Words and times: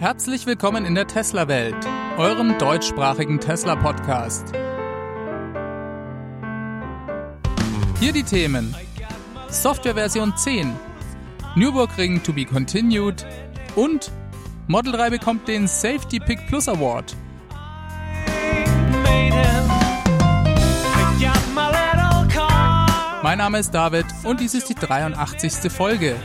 Herzlich 0.00 0.46
willkommen 0.46 0.86
in 0.86 0.94
der 0.94 1.06
Tesla-Welt, 1.06 1.76
eurem 2.16 2.56
deutschsprachigen 2.56 3.38
Tesla-Podcast. 3.38 4.46
Hier 7.98 8.10
die 8.14 8.22
Themen: 8.22 8.74
Softwareversion 9.50 10.34
10, 10.34 10.74
Nürburgring 11.54 12.22
to 12.22 12.32
be 12.32 12.46
continued 12.46 13.26
und 13.76 14.10
Model 14.68 14.92
3 14.92 15.10
bekommt 15.10 15.46
den 15.46 15.68
Safety 15.68 16.18
Pick 16.18 16.46
Plus 16.46 16.66
Award. 16.66 17.14
Mein 23.22 23.36
Name 23.36 23.58
ist 23.58 23.74
David 23.74 24.06
und 24.24 24.40
dies 24.40 24.54
ist 24.54 24.70
die 24.70 24.74
83. 24.74 25.70
Folge. 25.70 26.16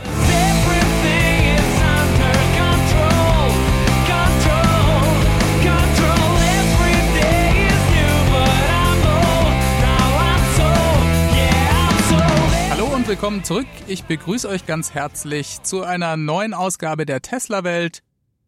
Und 13.06 13.10
willkommen 13.10 13.44
zurück. 13.44 13.68
Ich 13.86 14.04
begrüße 14.04 14.48
euch 14.48 14.66
ganz 14.66 14.92
herzlich 14.92 15.62
zu 15.62 15.84
einer 15.84 16.16
neuen 16.16 16.54
Ausgabe 16.54 17.06
der 17.06 17.22
Tesla 17.22 17.62
Welt. 17.62 18.02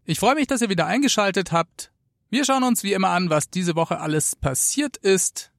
Ich 0.04 0.18
freue 0.18 0.34
mich, 0.34 0.48
dass 0.48 0.62
ihr 0.62 0.68
wieder 0.68 0.86
eingeschaltet 0.86 1.52
habt. 1.52 1.92
Wir 2.28 2.44
schauen 2.44 2.64
uns 2.64 2.82
wie 2.82 2.92
immer 2.92 3.10
an, 3.10 3.30
was 3.30 3.50
diese 3.50 3.76
Woche 3.76 4.00
alles 4.00 4.34
passiert 4.34 4.96
ist. 4.96 5.52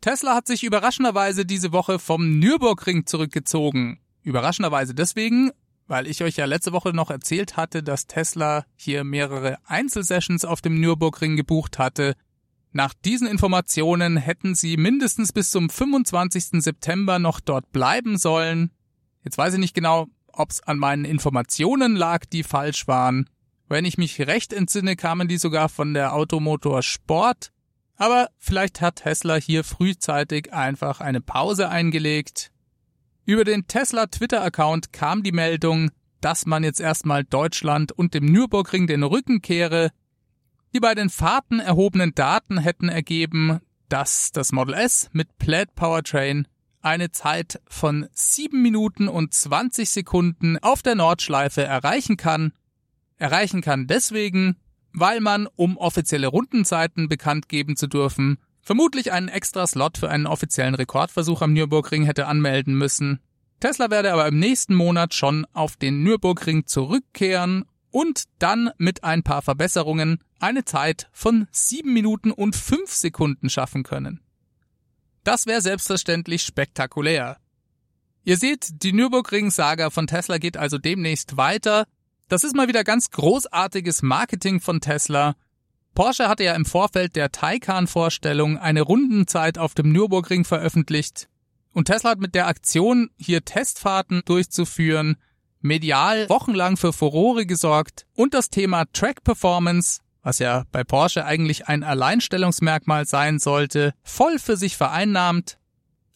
Tesla 0.00 0.34
hat 0.34 0.48
sich 0.48 0.64
überraschenderweise 0.64 1.46
diese 1.46 1.70
Woche 1.70 2.00
vom 2.00 2.40
Nürburgring 2.40 3.06
zurückgezogen. 3.06 4.00
Überraschenderweise 4.22 4.94
deswegen, 4.94 5.52
weil 5.86 6.08
ich 6.08 6.24
euch 6.24 6.36
ja 6.36 6.46
letzte 6.46 6.72
Woche 6.72 6.90
noch 6.90 7.10
erzählt 7.10 7.56
hatte, 7.56 7.84
dass 7.84 8.08
Tesla 8.08 8.64
hier 8.74 9.04
mehrere 9.04 9.58
Einzelsessions 9.64 10.44
auf 10.44 10.60
dem 10.60 10.80
Nürburgring 10.80 11.36
gebucht 11.36 11.78
hatte 11.78 12.16
nach 12.74 12.92
diesen 12.92 13.28
Informationen 13.28 14.16
hätten 14.16 14.56
sie 14.56 14.76
mindestens 14.76 15.32
bis 15.32 15.50
zum 15.50 15.70
25. 15.70 16.60
September 16.60 17.20
noch 17.20 17.38
dort 17.38 17.70
bleiben 17.70 18.18
sollen. 18.18 18.72
Jetzt 19.22 19.38
weiß 19.38 19.54
ich 19.54 19.60
nicht 19.60 19.74
genau, 19.74 20.08
ob 20.32 20.50
es 20.50 20.60
an 20.60 20.78
meinen 20.78 21.04
Informationen 21.04 21.94
lag, 21.94 22.24
die 22.26 22.42
falsch 22.42 22.88
waren. 22.88 23.30
Wenn 23.68 23.84
ich 23.84 23.96
mich 23.96 24.20
recht 24.20 24.52
entsinne, 24.52 24.96
kamen 24.96 25.28
die 25.28 25.38
sogar 25.38 25.68
von 25.68 25.94
der 25.94 26.14
Automotor 26.14 26.82
Sport. 26.82 27.52
Aber 27.94 28.28
vielleicht 28.38 28.80
hat 28.80 28.96
Tesla 28.96 29.36
hier 29.36 29.62
frühzeitig 29.62 30.52
einfach 30.52 31.00
eine 31.00 31.20
Pause 31.20 31.68
eingelegt. 31.68 32.50
Über 33.24 33.44
den 33.44 33.68
Tesla 33.68 34.06
Twitter-Account 34.06 34.92
kam 34.92 35.22
die 35.22 35.30
Meldung, 35.30 35.92
dass 36.20 36.44
man 36.44 36.64
jetzt 36.64 36.80
erstmal 36.80 37.22
Deutschland 37.22 37.92
und 37.92 38.14
dem 38.14 38.26
Nürburgring 38.26 38.88
den 38.88 39.04
Rücken 39.04 39.42
kehre 39.42 39.92
die 40.74 40.80
bei 40.80 40.94
den 40.94 41.08
Fahrten 41.08 41.60
erhobenen 41.60 42.14
Daten 42.14 42.58
hätten 42.58 42.88
ergeben, 42.88 43.60
dass 43.88 44.32
das 44.32 44.50
Model 44.50 44.74
S 44.74 45.08
mit 45.12 45.38
Plaid 45.38 45.74
Powertrain 45.76 46.48
eine 46.82 47.12
Zeit 47.12 47.60
von 47.68 48.08
7 48.12 48.60
Minuten 48.60 49.08
und 49.08 49.32
20 49.32 49.88
Sekunden 49.88 50.58
auf 50.58 50.82
der 50.82 50.96
Nordschleife 50.96 51.62
erreichen 51.62 52.16
kann. 52.16 52.52
Erreichen 53.16 53.62
kann 53.62 53.86
deswegen, 53.86 54.56
weil 54.92 55.20
man, 55.20 55.46
um 55.54 55.76
offizielle 55.76 56.26
Rundenzeiten 56.26 57.08
bekannt 57.08 57.48
geben 57.48 57.76
zu 57.76 57.86
dürfen, 57.86 58.38
vermutlich 58.60 59.12
einen 59.12 59.28
extra 59.28 59.66
Slot 59.66 59.96
für 59.96 60.10
einen 60.10 60.26
offiziellen 60.26 60.74
Rekordversuch 60.74 61.40
am 61.40 61.52
Nürburgring 61.52 62.04
hätte 62.04 62.26
anmelden 62.26 62.74
müssen. 62.76 63.20
Tesla 63.60 63.90
werde 63.90 64.12
aber 64.12 64.26
im 64.26 64.40
nächsten 64.40 64.74
Monat 64.74 65.14
schon 65.14 65.46
auf 65.52 65.76
den 65.76 66.02
Nürburgring 66.02 66.66
zurückkehren 66.66 67.64
und 67.94 68.24
dann 68.40 68.70
mit 68.76 69.04
ein 69.04 69.22
paar 69.22 69.40
Verbesserungen 69.40 70.18
eine 70.40 70.64
Zeit 70.64 71.08
von 71.12 71.46
7 71.52 71.92
Minuten 71.92 72.32
und 72.32 72.56
5 72.56 72.92
Sekunden 72.92 73.48
schaffen 73.48 73.84
können. 73.84 74.20
Das 75.22 75.46
wäre 75.46 75.60
selbstverständlich 75.60 76.42
spektakulär. 76.42 77.36
Ihr 78.24 78.36
seht, 78.36 78.82
die 78.82 78.92
Nürburgring-Saga 78.92 79.90
von 79.90 80.08
Tesla 80.08 80.38
geht 80.38 80.56
also 80.56 80.76
demnächst 80.76 81.36
weiter. 81.36 81.86
Das 82.26 82.42
ist 82.42 82.56
mal 82.56 82.66
wieder 82.66 82.82
ganz 82.82 83.10
großartiges 83.10 84.02
Marketing 84.02 84.60
von 84.60 84.80
Tesla. 84.80 85.36
Porsche 85.94 86.28
hatte 86.28 86.42
ja 86.42 86.54
im 86.54 86.64
Vorfeld 86.64 87.14
der 87.14 87.30
Taycan-Vorstellung 87.30 88.58
eine 88.58 88.82
Rundenzeit 88.82 89.56
auf 89.56 89.74
dem 89.74 89.92
Nürburgring 89.92 90.44
veröffentlicht. 90.44 91.28
Und 91.70 91.84
Tesla 91.84 92.10
hat 92.10 92.18
mit 92.18 92.34
der 92.34 92.48
Aktion, 92.48 93.10
hier 93.16 93.44
Testfahrten 93.44 94.22
durchzuführen, 94.24 95.16
medial 95.64 96.28
wochenlang 96.28 96.76
für 96.76 96.92
Furore 96.92 97.46
gesorgt 97.46 98.06
und 98.14 98.34
das 98.34 98.50
Thema 98.50 98.84
Track 98.92 99.24
Performance, 99.24 100.00
was 100.22 100.38
ja 100.38 100.64
bei 100.70 100.84
Porsche 100.84 101.24
eigentlich 101.24 101.66
ein 101.66 101.82
Alleinstellungsmerkmal 101.82 103.06
sein 103.06 103.38
sollte, 103.38 103.94
voll 104.02 104.38
für 104.38 104.56
sich 104.56 104.76
vereinnahmt. 104.76 105.58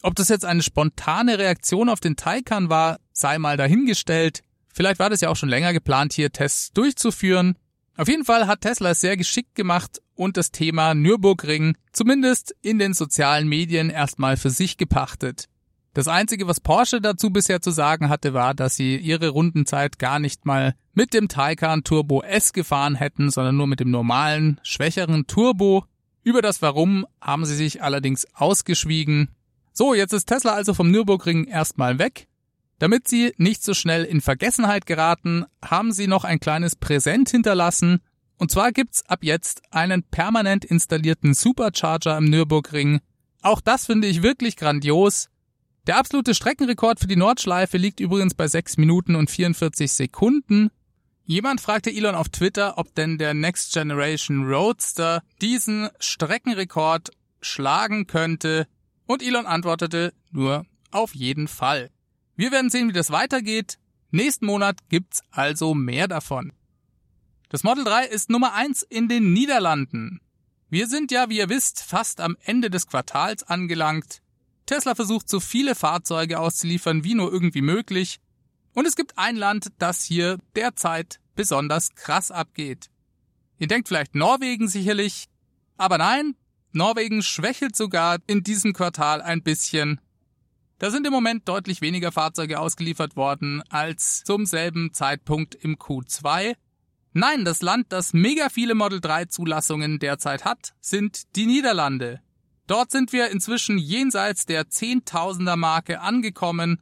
Ob 0.03 0.15
das 0.15 0.29
jetzt 0.29 0.45
eine 0.45 0.61
spontane 0.61 1.39
Reaktion 1.39 1.89
auf 1.89 1.99
den 1.99 2.15
Taycan 2.15 2.69
war, 2.69 2.99
sei 3.11 3.39
mal 3.39 3.57
dahingestellt. 3.57 4.43
Vielleicht 4.71 4.99
war 4.99 5.09
das 5.09 5.21
ja 5.21 5.29
auch 5.29 5.35
schon 5.35 5.49
länger 5.49 5.73
geplant, 5.73 6.13
hier 6.13 6.31
Tests 6.31 6.71
durchzuführen. 6.71 7.57
Auf 7.97 8.07
jeden 8.07 8.25
Fall 8.25 8.47
hat 8.47 8.61
Tesla 8.61 8.91
es 8.91 9.01
sehr 9.01 9.17
geschickt 9.17 9.55
gemacht 9.55 9.99
und 10.13 10.37
das 10.37 10.51
Thema 10.51 10.93
Nürburgring 10.93 11.75
zumindest 11.91 12.55
in 12.61 12.77
den 12.77 12.93
sozialen 12.93 13.49
Medien 13.49 13.89
erstmal 13.89 14.37
für 14.37 14.51
sich 14.51 14.77
gepachtet. 14.77 15.49
Das 15.99 16.07
Einzige, 16.07 16.47
was 16.47 16.61
Porsche 16.61 17.01
dazu 17.01 17.29
bisher 17.29 17.61
zu 17.61 17.71
sagen 17.71 18.07
hatte, 18.07 18.33
war, 18.33 18.53
dass 18.53 18.77
sie 18.77 18.95
ihre 18.95 19.27
Rundenzeit 19.27 19.99
gar 19.99 20.17
nicht 20.17 20.45
mal 20.45 20.73
mit 20.93 21.13
dem 21.13 21.27
Taycan 21.27 21.83
Turbo 21.83 22.21
S 22.21 22.53
gefahren 22.53 22.95
hätten, 22.95 23.29
sondern 23.29 23.57
nur 23.57 23.67
mit 23.67 23.81
dem 23.81 23.91
normalen, 23.91 24.61
schwächeren 24.63 25.27
Turbo. 25.27 25.83
Über 26.23 26.41
das 26.41 26.61
Warum 26.61 27.05
haben 27.19 27.43
sie 27.43 27.57
sich 27.57 27.83
allerdings 27.83 28.25
ausgeschwiegen. 28.33 29.27
So, 29.73 29.93
jetzt 29.93 30.13
ist 30.13 30.27
Tesla 30.27 30.53
also 30.53 30.73
vom 30.73 30.89
Nürburgring 30.89 31.43
erstmal 31.43 31.99
weg. 31.99 32.29
Damit 32.77 33.09
sie 33.09 33.33
nicht 33.35 33.61
so 33.61 33.73
schnell 33.73 34.05
in 34.05 34.21
Vergessenheit 34.21 34.85
geraten, 34.85 35.47
haben 35.61 35.91
sie 35.91 36.07
noch 36.07 36.23
ein 36.23 36.39
kleines 36.39 36.77
Präsent 36.77 37.29
hinterlassen. 37.29 37.99
Und 38.37 38.51
zwar 38.51 38.71
gibt's 38.71 39.05
ab 39.05 39.19
jetzt 39.23 39.63
einen 39.71 40.03
permanent 40.03 40.63
installierten 40.63 41.33
Supercharger 41.33 42.17
im 42.17 42.23
Nürburgring. 42.23 43.01
Auch 43.41 43.59
das 43.59 43.87
finde 43.87 44.07
ich 44.07 44.23
wirklich 44.23 44.55
grandios. 44.55 45.29
Der 45.87 45.97
absolute 45.97 46.35
Streckenrekord 46.35 46.99
für 46.99 47.07
die 47.07 47.15
Nordschleife 47.15 47.77
liegt 47.77 47.99
übrigens 47.99 48.33
bei 48.33 48.47
6 48.47 48.77
Minuten 48.77 49.15
und 49.15 49.29
44 49.29 49.91
Sekunden. 49.91 50.69
Jemand 51.25 51.61
fragte 51.61 51.91
Elon 51.91 52.15
auf 52.15 52.29
Twitter, 52.29 52.77
ob 52.77 52.93
denn 52.95 53.17
der 53.17 53.33
Next 53.33 53.73
Generation 53.73 54.47
Roadster 54.47 55.23
diesen 55.41 55.89
Streckenrekord 55.99 57.11
schlagen 57.41 58.07
könnte. 58.07 58.67
Und 59.05 59.23
Elon 59.23 59.45
antwortete 59.45 60.13
nur 60.31 60.65
auf 60.91 61.15
jeden 61.15 61.47
Fall. 61.47 61.89
Wir 62.35 62.51
werden 62.51 62.69
sehen, 62.69 62.89
wie 62.89 62.93
das 62.93 63.11
weitergeht. 63.11 63.77
Nächsten 64.11 64.45
Monat 64.45 64.77
gibt's 64.89 65.21
also 65.31 65.73
mehr 65.73 66.07
davon. 66.07 66.51
Das 67.49 67.63
Model 67.63 67.83
3 67.83 68.05
ist 68.05 68.29
Nummer 68.29 68.53
1 68.53 68.83
in 68.83 69.07
den 69.07 69.33
Niederlanden. 69.33 70.21
Wir 70.69 70.87
sind 70.87 71.11
ja, 71.11 71.29
wie 71.29 71.37
ihr 71.37 71.49
wisst, 71.49 71.81
fast 71.83 72.21
am 72.21 72.37
Ende 72.43 72.69
des 72.69 72.87
Quartals 72.87 73.43
angelangt. 73.43 74.21
Tesla 74.69 74.93
versucht 74.93 75.27
so 75.27 75.39
viele 75.39 75.73
Fahrzeuge 75.73 76.39
auszuliefern 76.39 77.03
wie 77.03 77.15
nur 77.15 77.33
irgendwie 77.33 77.63
möglich. 77.63 78.19
Und 78.75 78.85
es 78.85 78.95
gibt 78.95 79.17
ein 79.17 79.35
Land, 79.35 79.69
das 79.79 80.03
hier 80.03 80.37
derzeit 80.55 81.19
besonders 81.33 81.95
krass 81.95 82.29
abgeht. 82.29 82.91
Ihr 83.57 83.65
denkt 83.65 83.87
vielleicht 83.87 84.13
Norwegen 84.13 84.67
sicherlich, 84.67 85.25
aber 85.77 85.97
nein, 85.97 86.35
Norwegen 86.71 87.23
schwächelt 87.23 87.75
sogar 87.75 88.19
in 88.27 88.43
diesem 88.43 88.73
Quartal 88.73 89.23
ein 89.23 89.41
bisschen. 89.41 89.99
Da 90.77 90.91
sind 90.91 91.07
im 91.07 91.13
Moment 91.13 91.49
deutlich 91.49 91.81
weniger 91.81 92.11
Fahrzeuge 92.11 92.59
ausgeliefert 92.59 93.15
worden 93.15 93.63
als 93.69 94.23
zum 94.23 94.45
selben 94.45 94.93
Zeitpunkt 94.93 95.55
im 95.55 95.77
Q2. 95.77 96.53
Nein, 97.13 97.43
das 97.43 97.63
Land, 97.63 97.87
das 97.89 98.13
mega 98.13 98.49
viele 98.49 98.75
Model 98.75 99.01
3 99.01 99.25
Zulassungen 99.25 99.97
derzeit 99.97 100.45
hat, 100.45 100.75
sind 100.79 101.35
die 101.35 101.47
Niederlande. 101.47 102.21
Dort 102.69 102.91
sind 102.91 103.13
wir 103.13 103.31
inzwischen 103.31 103.79
jenseits 103.79 104.45
der 104.45 104.69
Zehntausender 104.69 105.55
Marke 105.55 106.01
angekommen. 106.01 106.79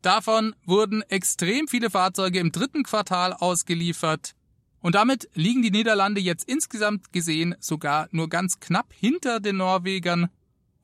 Davon 0.00 0.54
wurden 0.64 1.02
extrem 1.02 1.66
viele 1.66 1.90
Fahrzeuge 1.90 2.38
im 2.38 2.52
dritten 2.52 2.84
Quartal 2.84 3.32
ausgeliefert. 3.32 4.36
Und 4.78 4.94
damit 4.94 5.28
liegen 5.34 5.60
die 5.62 5.72
Niederlande 5.72 6.20
jetzt 6.20 6.48
insgesamt 6.48 7.12
gesehen 7.12 7.56
sogar 7.58 8.06
nur 8.12 8.28
ganz 8.28 8.60
knapp 8.60 8.92
hinter 8.92 9.40
den 9.40 9.56
Norwegern. 9.56 10.28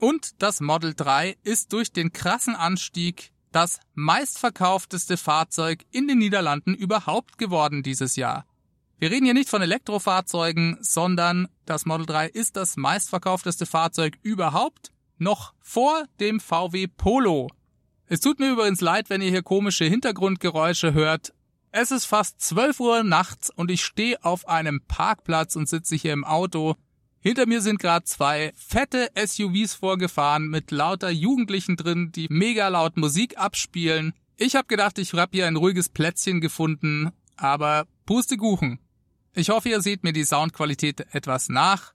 Und 0.01 0.43
das 0.43 0.61
Model 0.61 0.95
3 0.95 1.37
ist 1.45 1.73
durch 1.73 1.93
den 1.93 2.13
krassen 2.13 2.57
Anstieg 2.57 3.31
das 3.53 3.79
meistverkaufteste 3.95 5.17
Fahrzeug 5.17 5.85
in 5.93 6.09
den 6.09 6.19
Niederlanden 6.19 6.75
überhaupt 6.75 7.39
geworden 7.39 7.85
dieses 7.85 8.17
Jahr. 8.17 8.45
Wir 8.99 9.11
reden 9.11 9.25
hier 9.25 9.35
nicht 9.35 9.49
von 9.50 9.61
Elektrofahrzeugen, 9.61 10.79
sondern 10.81 11.49
das 11.67 11.85
Model 11.85 12.06
3 12.06 12.29
ist 12.29 12.56
das 12.56 12.76
meistverkaufteste 12.76 13.67
Fahrzeug 13.67 14.17
überhaupt, 14.23 14.93
noch 15.19 15.52
vor 15.61 16.05
dem 16.20 16.41
VW 16.41 16.87
Polo. 16.87 17.49
Es 18.06 18.20
tut 18.20 18.38
mir 18.38 18.50
übrigens 18.52 18.81
leid, 18.81 19.11
wenn 19.11 19.20
ihr 19.20 19.31
hier 19.31 19.43
komische 19.43 19.85
Hintergrundgeräusche 19.85 20.93
hört. 20.93 21.32
Es 21.73 21.91
ist 21.91 22.05
fast 22.05 22.41
12 22.41 22.81
Uhr 22.81 23.02
nachts 23.02 23.50
und 23.50 23.70
ich 23.70 23.85
stehe 23.85 24.25
auf 24.25 24.46
einem 24.46 24.81
Parkplatz 24.87 25.56
und 25.56 25.69
sitze 25.69 25.96
hier 25.96 26.12
im 26.12 26.25
Auto. 26.25 26.76
Hinter 27.19 27.46
mir 27.46 27.62
sind 27.62 27.81
gerade 27.81 28.05
zwei 28.05 28.52
fette 28.55 29.11
SUVs 29.17 29.75
vorgefahren 29.75 30.46
mit 30.49 30.70
lauter 30.70 31.11
Jugendlichen 31.11 31.76
drin, 31.76 32.12
die 32.12 32.29
mega 32.31 32.69
laut 32.69 32.96
Musik 32.96 33.38
abspielen. 33.38 34.12
Ich 34.37 34.55
habe 34.55 34.69
gedacht, 34.69 34.99
ich 34.99 35.12
habe 35.14 35.31
hier 35.32 35.46
ein 35.46 35.56
ruhiges 35.56 35.88
Plätzchen 35.88 36.41
gefunden, 36.41 37.11
aber 37.37 37.87
Pustekuchen. 38.06 38.79
Ich 39.37 39.51
hoffe, 39.51 39.69
ihr 39.69 39.81
seht 39.81 40.05
mir 40.05 40.13
die 40.13 40.25
Soundqualität 40.25 41.13
etwas 41.13 41.49
nach. 41.49 41.93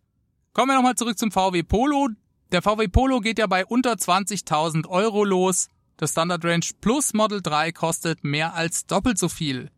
Kommen 0.52 0.72
wir 0.72 0.76
nochmal 0.76 0.96
zurück 0.96 1.18
zum 1.18 1.32
VW 1.32 1.64
Polo. 1.64 2.10
Der 2.52 2.62
VW 2.62 2.90
Polo 2.90 3.22
geht 3.22 3.40
ja 3.40 3.48
bei 3.48 3.66
unter 3.66 3.94
20.000 3.94 4.90
Euro 4.90 5.24
los. 5.24 5.70
Das 5.96 6.12
Standard 6.12 6.44
Range 6.44 6.66
Plus 6.82 7.14
Model 7.14 7.42
3 7.42 7.72
kostet 7.72 8.26
mehr 8.26 8.56
als 8.56 8.88
doppelt 8.88 9.18
so 9.18 9.30
viel. 9.30 9.72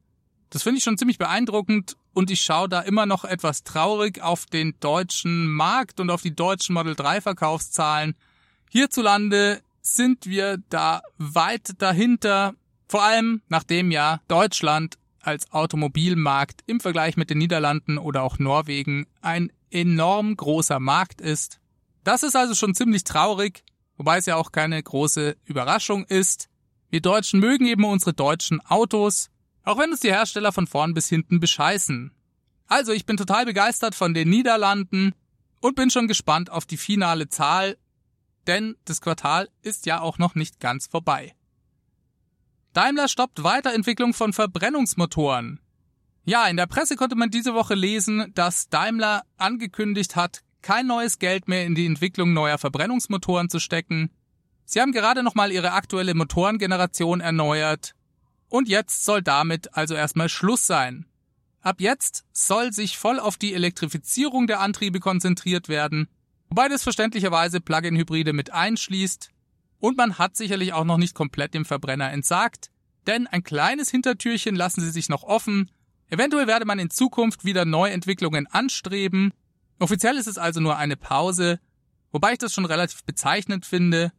Das 0.50 0.64
finde 0.64 0.80
ich 0.80 0.84
schon 0.84 0.98
ziemlich 0.98 1.20
beeindruckend 1.20 1.98
und 2.14 2.32
ich 2.32 2.42
schaue 2.42 2.68
da 2.68 2.82
immer 2.82 3.06
noch 3.06 3.26
etwas 3.26 3.64
traurig 3.64 4.24
auf 4.24 4.48
den 4.48 4.74
deutschen 4.80 5.48
Markt 5.48 6.00
und 6.00 6.10
auf 6.10 6.24
die 6.24 6.36
deutschen 6.36 6.74
Model 6.74 6.96
3 6.96 7.22
Verkaufszahlen. 7.22 8.16
Hierzulande 8.72 9.62
sind 9.84 10.26
wir 10.26 10.58
da 10.70 11.04
weit 11.20 11.74
dahinter, 11.78 12.56
vor 12.88 13.04
allem 13.04 13.44
nachdem 13.50 13.92
ja 13.92 14.20
Deutschland 14.28 14.98
als 15.22 15.52
Automobilmarkt 15.52 16.62
im 16.68 16.80
Vergleich 16.80 17.18
mit 17.18 17.30
den 17.30 17.38
Niederlanden 17.38 17.98
oder 17.98 18.24
auch 18.24 18.40
Norwegen 18.40 19.08
ein 19.22 19.52
enorm 19.70 20.36
großer 20.36 20.80
Markt 20.80 21.22
ist. 21.22 21.60
Das 22.04 22.24
ist 22.24 22.36
also 22.36 22.56
schon 22.56 22.76
ziemlich 22.76 23.04
traurig 23.04 23.64
wobei 24.02 24.18
es 24.18 24.26
ja 24.26 24.36
auch 24.36 24.52
keine 24.52 24.82
große 24.82 25.38
Überraschung 25.46 26.06
ist. 26.06 26.50
Wir 26.90 27.02
Deutschen 27.02 27.40
mögen 27.40 27.68
eben 27.68 27.86
unsere 27.86 28.16
deutschen 28.16 28.60
Autos, 28.62 29.30
auch 29.62 29.78
wenn 29.78 29.92
uns 29.92 30.00
die 30.00 30.12
Hersteller 30.12 30.52
von 30.52 30.66
vorn 30.66 30.96
bis 30.96 31.08
hinten 31.08 31.40
bescheißen. 31.40 32.12
Also 32.66 32.94
ich 32.94 33.06
bin 33.06 33.16
total 33.16 33.46
begeistert 33.46 33.94
von 33.94 34.16
den 34.16 34.28
Niederlanden 34.28 35.14
und 35.60 35.76
bin 35.76 35.92
schon 35.92 36.08
gespannt 36.08 36.50
auf 36.50 36.66
die 36.66 36.78
finale 36.78 37.30
Zahl, 37.30 37.78
denn 38.48 38.76
das 38.86 39.02
Quartal 39.02 39.50
ist 39.62 39.86
ja 39.86 40.02
auch 40.02 40.18
noch 40.18 40.34
nicht 40.34 40.60
ganz 40.60 40.88
vorbei. 40.88 41.36
Daimler 42.74 43.08
stoppt 43.08 43.44
Weiterentwicklung 43.44 44.14
von 44.14 44.32
Verbrennungsmotoren. 44.32 45.60
Ja, 46.24 46.48
in 46.48 46.58
der 46.58 46.68
Presse 46.68 46.96
konnte 46.96 47.16
man 47.16 47.30
diese 47.30 47.54
Woche 47.54 47.76
lesen, 47.76 48.32
dass 48.36 48.70
Daimler 48.70 49.24
angekündigt 49.38 50.16
hat, 50.16 50.42
kein 50.62 50.88
neues 50.88 51.20
Geld 51.20 51.48
mehr 51.48 51.66
in 51.66 51.76
die 51.76 51.86
Entwicklung 51.86 52.34
neuer 52.34 52.58
Verbrennungsmotoren 52.58 53.50
zu 53.50 53.60
stecken. 53.60 54.12
Sie 54.64 54.80
haben 54.80 54.92
gerade 54.92 55.24
nochmal 55.24 55.52
ihre 55.52 55.74
aktuelle 55.74 56.14
Motorengeneration 56.14 57.20
erneuert. 57.20 57.94
Und 58.48 58.70
jetzt 58.70 59.04
soll 59.04 59.22
damit 59.22 59.76
also 59.76 59.96
erstmal 59.96 60.30
Schluss 60.30 60.68
sein. 60.68 61.06
Ab 61.62 61.82
jetzt 61.82 62.26
soll 62.32 62.72
sich 62.72 62.98
voll 62.98 63.20
auf 63.20 63.38
die 63.38 63.54
Elektrifizierung 63.54 64.48
der 64.48 64.60
Antriebe 64.60 65.00
konzentriert 65.00 65.68
werden, 65.68 66.08
wobei 66.50 66.70
das 66.70 66.84
verständlicherweise 66.84 67.60
Plug-in-Hybride 67.62 68.34
mit 68.34 68.52
einschließt. 68.52 69.32
Und 69.82 69.98
man 69.98 70.18
hat 70.18 70.38
sicherlich 70.38 70.72
auch 70.72 70.86
noch 70.86 70.98
nicht 70.98 71.16
komplett 71.16 71.54
dem 71.54 71.66
Verbrenner 71.66 72.10
entsagt, 72.12 72.72
denn 73.08 73.28
ein 73.28 73.44
kleines 73.44 73.92
Hintertürchen 73.92 74.56
lassen 74.56 74.80
sie 74.80 74.92
sich 74.92 75.10
noch 75.10 75.24
offen. 75.24 75.70
Eventuell 76.10 76.48
werde 76.48 76.66
man 76.66 76.80
in 76.80 76.90
Zukunft 76.90 77.44
wieder 77.44 77.66
Neuentwicklungen 77.66 78.48
anstreben, 78.48 79.34
Offiziell 79.82 80.16
ist 80.16 80.28
es 80.28 80.38
also 80.38 80.60
nur 80.60 80.78
eine 80.78 80.96
Pause, 80.96 81.60
wobei 82.12 82.34
ich 82.34 82.38
das 82.38 82.54
schon 82.54 82.66
relativ 82.66 83.04
bezeichnend 83.04 83.66
finde. 83.66 84.12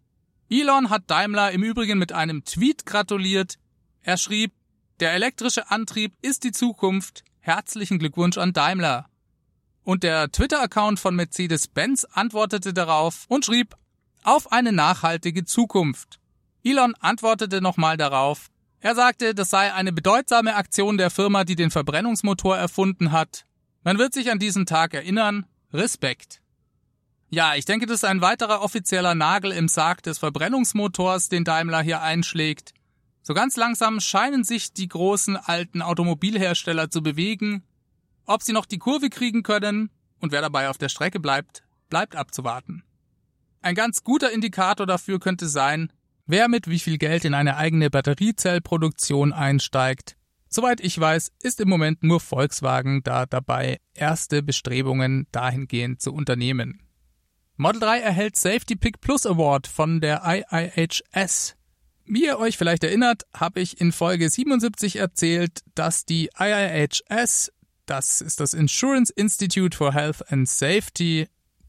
Elon 0.51 0.91
hat 0.91 1.05
Daimler 1.09 1.53
im 1.53 1.63
Übrigen 1.63 2.01
mit 2.01 2.13
einem 2.13 2.45
Tweet 2.45 2.85
gratuliert. 2.85 3.61
Er 4.03 4.17
schrieb, 4.17 4.53
der 4.99 5.13
elektrische 5.13 5.71
Antrieb 5.71 6.15
ist 6.21 6.43
die 6.43 6.51
Zukunft. 6.51 7.23
Herzlichen 7.39 8.01
Glückwunsch 8.01 8.39
an 8.39 8.53
Daimler. 8.53 9.07
Und 9.85 10.03
der 10.03 10.33
Twitter-Account 10.33 10.99
von 10.99 11.15
Mercedes-Benz 11.15 12.07
antwortete 12.11 12.75
darauf 12.75 13.27
und 13.29 13.45
schrieb, 13.45 13.77
auf 14.23 14.53
eine 14.53 14.73
nachhaltige 14.73 15.45
Zukunft. 15.45 16.21
Elon 16.65 16.95
antwortete 17.01 17.61
nochmal 17.61 17.97
darauf. 17.97 18.49
Er 18.81 18.95
sagte, 18.95 19.35
das 19.35 19.51
sei 19.51 19.73
eine 19.73 19.93
bedeutsame 19.93 20.57
Aktion 20.57 20.99
der 20.99 21.11
Firma, 21.11 21.45
die 21.45 21.57
den 21.57 21.71
Verbrennungsmotor 21.71 22.57
erfunden 22.57 23.13
hat. 23.13 23.45
Man 23.85 23.99
wird 23.99 24.15
sich 24.15 24.31
an 24.31 24.39
diesen 24.39 24.67
Tag 24.67 24.95
erinnern, 24.95 25.47
Respekt. 25.73 26.41
Ja, 27.31 27.55
ich 27.55 27.65
denke, 27.65 27.87
das 27.87 27.99
ist 27.99 28.05
ein 28.05 28.21
weiterer 28.21 28.61
offizieller 28.61 29.15
Nagel 29.15 29.53
im 29.53 29.69
Sarg 29.69 30.03
des 30.03 30.19
Verbrennungsmotors, 30.19 31.29
den 31.29 31.45
Daimler 31.45 31.81
hier 31.81 32.03
einschlägt. 32.03 32.75
So 33.23 33.35
ganz 33.35 33.57
langsam 33.57 34.01
scheinen 34.01 34.45
sich 34.45 34.73
die 34.73 34.89
großen 34.89 35.37
alten 35.37 35.81
Automobilhersteller 35.81 36.91
zu 36.91 37.03
bewegen. 37.03 37.63
Ob 38.27 38.43
sie 38.43 38.53
noch 38.53 38.67
die 38.67 38.79
Kurve 38.79 39.11
kriegen 39.11 39.43
können 39.43 39.91
und 40.21 40.33
wer 40.33 40.43
dabei 40.43 40.69
auf 40.69 40.79
der 40.79 40.89
Strecke 40.89 41.21
bleibt, 41.21 41.63
bleibt 41.89 42.17
abzuwarten. 42.17 42.83
Ein 43.63 43.75
ganz 43.75 44.05
guter 44.05 44.31
Indikator 44.33 44.87
dafür 44.87 45.19
könnte 45.19 45.49
sein, 45.49 45.91
wer 46.27 46.49
mit 46.49 46.69
wie 46.69 46.79
viel 46.79 46.99
Geld 46.99 47.25
in 47.25 47.35
eine 47.35 47.57
eigene 47.57 47.91
Batteriezellproduktion 47.91 49.33
einsteigt 49.33 50.17
Soweit 50.55 50.81
ich 50.83 51.01
weiß, 51.01 51.33
ist 51.41 51.61
im 51.61 51.71
Moment 51.71 52.03
nur 52.03 52.21
Volkswagen 52.21 53.03
da 53.03 53.25
dabei, 53.25 53.79
erste 53.95 54.43
Bestrebungen 54.43 55.27
dahingehend 55.33 56.03
zu 56.03 56.13
unternehmen. 56.13 56.83
Model 57.57 57.81
3 57.81 58.01
erhält 58.01 58.37
Safety 58.37 58.77
Pick 58.77 59.01
Plus 59.01 59.25
Award 59.25 59.67
von 59.67 60.03
der 60.03 60.23
IIHS. 60.27 61.57
Wie 62.05 62.27
ihr 62.27 62.39
euch 62.39 62.59
vielleicht 62.59 62.85
erinnert, 62.85 63.23
habe 63.33 63.61
ich 63.61 63.81
in 63.81 63.93
Folge 63.93 64.29
77 64.29 64.97
erzählt, 64.97 65.63
dass 65.75 66.05
die 66.05 66.29
IIHS, 66.39 67.51
das 67.87 68.21
ist 68.21 68.39
das 68.39 68.53
Insurance 68.53 69.11
Institute 69.11 69.75
for 69.75 69.95
Health 69.95 70.31
and 70.31 70.47
Safety, 70.47 71.29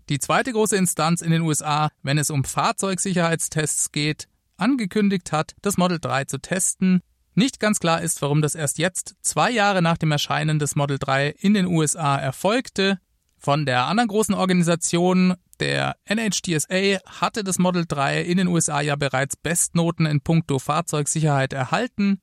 die 0.09 0.19
zweite 0.19 0.51
große 0.51 0.75
Instanz 0.75 1.21
in 1.21 1.31
den 1.31 1.41
USA, 1.41 1.89
wenn 2.01 2.17
es 2.17 2.29
um 2.29 2.43
Fahrzeugsicherheitstests 2.43 3.91
geht, 3.91 4.27
angekündigt 4.57 5.31
hat, 5.31 5.55
das 5.61 5.77
Model 5.77 5.99
3 5.99 6.25
zu 6.25 6.39
testen 6.39 7.01
nicht 7.35 7.59
ganz 7.59 7.79
klar 7.79 8.01
ist, 8.01 8.21
warum 8.21 8.41
das 8.41 8.55
erst 8.55 8.77
jetzt, 8.77 9.15
zwei 9.21 9.49
Jahre 9.49 9.81
nach 9.81 9.97
dem 9.97 10.11
Erscheinen 10.11 10.59
des 10.59 10.75
Model 10.75 10.99
3 10.99 11.29
in 11.29 11.53
den 11.53 11.65
USA 11.65 12.17
erfolgte. 12.17 12.99
Von 13.39 13.65
der 13.65 13.87
anderen 13.87 14.07
großen 14.07 14.35
Organisation, 14.35 15.33
der 15.59 15.95
NHTSA, 16.05 16.99
hatte 17.05 17.43
das 17.43 17.57
Model 17.57 17.85
3 17.87 18.21
in 18.21 18.37
den 18.37 18.47
USA 18.47 18.81
ja 18.81 18.95
bereits 18.95 19.35
Bestnoten 19.35 20.05
in 20.05 20.21
puncto 20.21 20.59
Fahrzeugsicherheit 20.59 21.53
erhalten. 21.53 22.19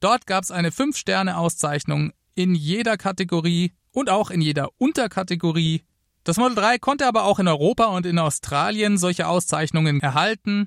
Dort 0.00 0.26
gab 0.26 0.42
es 0.44 0.50
eine 0.50 0.70
5-Sterne-Auszeichnung 0.70 2.12
in 2.34 2.54
jeder 2.54 2.96
Kategorie 2.96 3.72
und 3.92 4.10
auch 4.10 4.30
in 4.30 4.40
jeder 4.40 4.70
Unterkategorie. 4.78 5.84
Das 6.28 6.36
Model 6.36 6.56
3 6.56 6.78
konnte 6.78 7.06
aber 7.06 7.24
auch 7.24 7.38
in 7.38 7.48
Europa 7.48 7.86
und 7.86 8.04
in 8.04 8.18
Australien 8.18 8.98
solche 8.98 9.28
Auszeichnungen 9.28 10.02
erhalten. 10.02 10.66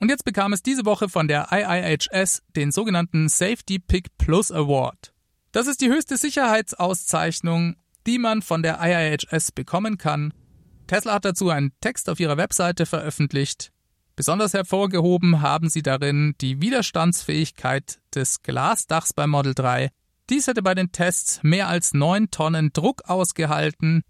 Und 0.00 0.08
jetzt 0.08 0.24
bekam 0.24 0.52
es 0.52 0.64
diese 0.64 0.84
Woche 0.84 1.08
von 1.08 1.28
der 1.28 1.52
IIHS 1.52 2.42
den 2.56 2.72
sogenannten 2.72 3.28
Safety 3.28 3.78
Pick 3.78 4.18
Plus 4.18 4.50
Award. 4.50 5.12
Das 5.52 5.68
ist 5.68 5.80
die 5.80 5.90
höchste 5.90 6.16
Sicherheitsauszeichnung, 6.16 7.76
die 8.08 8.18
man 8.18 8.42
von 8.42 8.64
der 8.64 8.80
IIHS 8.82 9.52
bekommen 9.52 9.96
kann. 9.96 10.34
Tesla 10.88 11.14
hat 11.14 11.24
dazu 11.24 11.50
einen 11.50 11.70
Text 11.80 12.10
auf 12.10 12.18
ihrer 12.18 12.36
Webseite 12.36 12.84
veröffentlicht. 12.84 13.70
Besonders 14.16 14.54
hervorgehoben 14.54 15.40
haben 15.40 15.68
sie 15.68 15.82
darin 15.82 16.34
die 16.40 16.60
Widerstandsfähigkeit 16.60 18.00
des 18.12 18.42
Glasdachs 18.42 19.12
beim 19.12 19.30
Model 19.30 19.54
3. 19.54 19.90
Dies 20.30 20.48
hätte 20.48 20.64
bei 20.64 20.74
den 20.74 20.90
Tests 20.90 21.44
mehr 21.44 21.68
als 21.68 21.94
9 21.94 22.32
Tonnen 22.32 22.72
Druck 22.72 23.08
ausgehalten. 23.08 24.02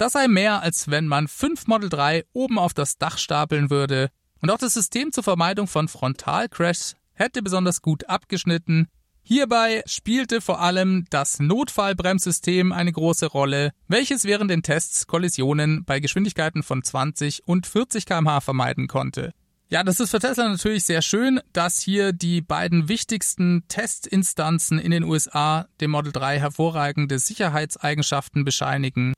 Das 0.00 0.14
sei 0.14 0.28
mehr, 0.28 0.62
als 0.62 0.90
wenn 0.90 1.06
man 1.06 1.28
5 1.28 1.66
Model 1.66 1.90
3 1.90 2.24
oben 2.32 2.58
auf 2.58 2.72
das 2.72 2.96
Dach 2.96 3.18
stapeln 3.18 3.68
würde 3.68 4.08
und 4.40 4.50
auch 4.50 4.56
das 4.56 4.72
System 4.72 5.12
zur 5.12 5.22
Vermeidung 5.22 5.66
von 5.66 5.88
Frontalcrashs 5.88 6.96
hätte 7.12 7.42
besonders 7.42 7.82
gut 7.82 8.08
abgeschnitten. 8.08 8.88
Hierbei 9.22 9.82
spielte 9.84 10.40
vor 10.40 10.62
allem 10.62 11.04
das 11.10 11.38
Notfallbremssystem 11.38 12.72
eine 12.72 12.92
große 12.92 13.26
Rolle, 13.26 13.72
welches 13.88 14.24
während 14.24 14.50
den 14.50 14.62
Tests 14.62 15.06
Kollisionen 15.06 15.84
bei 15.84 16.00
Geschwindigkeiten 16.00 16.62
von 16.62 16.82
20 16.82 17.46
und 17.46 17.66
40 17.66 18.06
kmh 18.06 18.40
vermeiden 18.40 18.88
konnte. 18.88 19.34
Ja, 19.68 19.84
das 19.84 20.00
ist 20.00 20.12
für 20.12 20.18
Tesla 20.18 20.48
natürlich 20.48 20.84
sehr 20.84 21.02
schön, 21.02 21.40
dass 21.52 21.78
hier 21.78 22.14
die 22.14 22.40
beiden 22.40 22.88
wichtigsten 22.88 23.64
Testinstanzen 23.68 24.78
in 24.78 24.92
den 24.92 25.04
USA 25.04 25.68
dem 25.82 25.90
Model 25.90 26.10
3 26.10 26.38
hervorragende 26.38 27.18
Sicherheitseigenschaften 27.18 28.46
bescheinigen. 28.46 29.12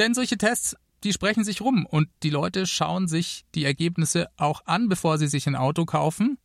Denn 0.00 0.14
solche 0.14 0.36
Tests 0.36 0.74
die 1.04 1.12
sprechen 1.12 1.44
sich 1.44 1.60
rum 1.60 1.86
und 1.86 2.08
die 2.22 2.30
Leute 2.30 2.66
schauen 2.66 3.08
sich 3.08 3.44
die 3.54 3.64
Ergebnisse 3.64 4.28
auch 4.36 4.66
an, 4.66 4.88
bevor 4.88 5.18
sie 5.18 5.28
sich 5.28 5.46
ein 5.46 5.56
Auto 5.56 5.84
kaufen. 5.84 6.38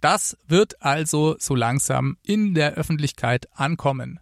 Das 0.00 0.36
wird 0.46 0.82
also 0.82 1.36
so 1.38 1.54
langsam 1.54 2.16
in 2.22 2.54
der 2.54 2.74
Öffentlichkeit 2.74 3.48
ankommen. 3.52 4.20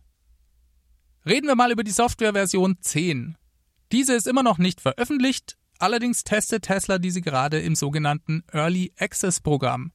Reden 1.26 1.48
wir 1.48 1.56
mal 1.56 1.72
über 1.72 1.84
die 1.84 1.90
Softwareversion 1.90 2.78
10. 2.80 3.36
Diese 3.90 4.14
ist 4.14 4.26
immer 4.26 4.42
noch 4.42 4.58
nicht 4.58 4.80
veröffentlicht, 4.80 5.56
allerdings 5.78 6.22
testet 6.22 6.64
Tesla 6.64 6.98
diese 6.98 7.20
gerade 7.20 7.58
im 7.60 7.74
sogenannten 7.74 8.44
Early 8.52 8.92
Access 8.98 9.40
Programm. 9.40 9.92